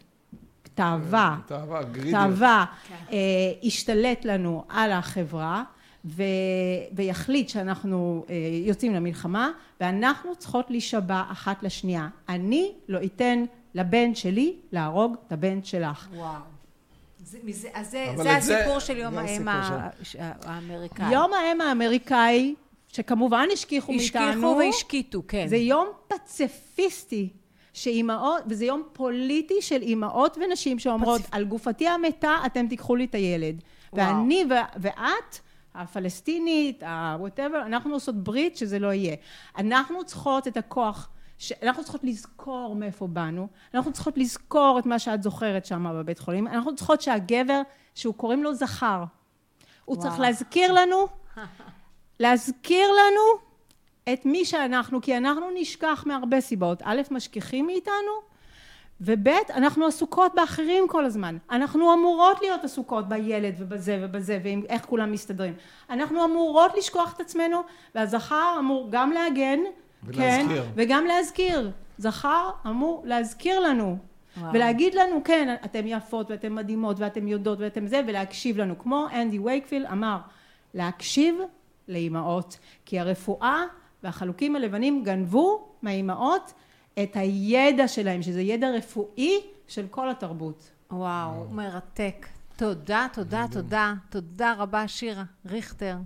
[0.75, 1.81] תאווה, תאווה.
[2.11, 2.95] תאווה, כן.
[3.11, 3.17] אה,
[3.61, 5.63] ישתלט לנו על החברה
[6.07, 6.23] ו...
[6.93, 8.35] ויחליט שאנחנו אה,
[8.65, 9.51] יוצאים למלחמה
[9.81, 12.07] ואנחנו צריכות להישבע אחת לשנייה.
[12.29, 13.45] אני לא אתן
[13.75, 16.07] לבן שלי להרוג את הבן שלך.
[16.15, 16.31] וואו.
[17.19, 19.47] זה, זה, זה זה- הסיפור של יום האם
[20.43, 21.13] האמריקאי.
[21.13, 22.55] יום האם האמריקאי,
[22.87, 25.45] שכמובן השכיחו מאיתנו, השכיחו והשקיטו, כן.
[25.47, 27.29] זה יום פציפיסטי.
[27.73, 33.05] שאימהות, וזה יום פוליטי של אימהות ונשים שאומרות, פציפ- על גופתי המתה אתם תיקחו לי
[33.05, 33.61] את הילד.
[33.93, 34.05] וואו.
[34.07, 35.39] ואני ו- ואת,
[35.77, 39.15] הפלסטינית, ה-whatever, אנחנו עושות ברית שזה לא יהיה.
[39.57, 44.99] אנחנו צריכות את הכוח, ש- אנחנו צריכות לזכור מאיפה באנו, אנחנו צריכות לזכור את מה
[44.99, 47.61] שאת זוכרת שם בבית חולים, אנחנו צריכות שהגבר,
[47.95, 49.03] שהוא קוראים לו זכר,
[49.85, 50.07] הוא וואו.
[50.07, 51.07] צריך להזכיר לנו,
[52.19, 53.47] להזכיר לנו
[54.13, 56.81] את מי שאנחנו, כי אנחנו נשכח מהרבה סיבות.
[56.85, 58.26] א', משכיחים מאיתנו,
[59.01, 61.37] וב', אנחנו עסוקות באחרים כל הזמן.
[61.51, 65.53] אנחנו אמורות להיות עסוקות בילד ובזה ובזה, ועם איך כולם מסתדרים.
[65.89, 67.61] אנחנו אמורות לשכוח את עצמנו,
[67.95, 69.59] והזכר אמור גם להגן,
[70.03, 70.63] ולהזכיר.
[70.63, 71.71] כן, וגם להזכיר.
[71.97, 73.97] זכר אמור להזכיר לנו.
[74.37, 74.53] וואו.
[74.53, 78.79] ולהגיד לנו, כן, אתן יפות ואתן מדהימות ואתן יודעות ואתן זה, ולהקשיב לנו.
[78.79, 80.17] כמו אנדי וייקפילד אמר,
[80.73, 81.35] להקשיב
[81.87, 83.63] לאימהות, כי הרפואה
[84.03, 86.53] והחלוקים הלבנים גנבו מהאימהות
[87.03, 90.71] את הידע שלהם, שזה ידע רפואי של כל התרבות.
[90.91, 92.27] וואו, מרתק.
[92.55, 93.93] תודה, תודה, תודה.
[94.09, 95.97] תודה רבה, שירה ריכטר.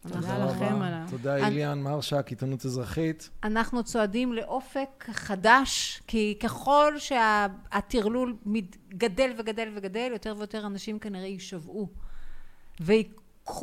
[0.00, 1.06] תודה לכם על ה...
[1.10, 3.30] תודה, איליאן מרשק, עיתונות אזרחית.
[3.44, 8.36] אנחנו צועדים לאופק חדש, כי ככל שהטרלול
[8.88, 11.88] גדל וגדל וגדל, יותר ויותר אנשים כנראה יישבעו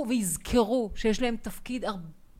[0.07, 2.07] ויזכרו שיש להם תפקיד הרבה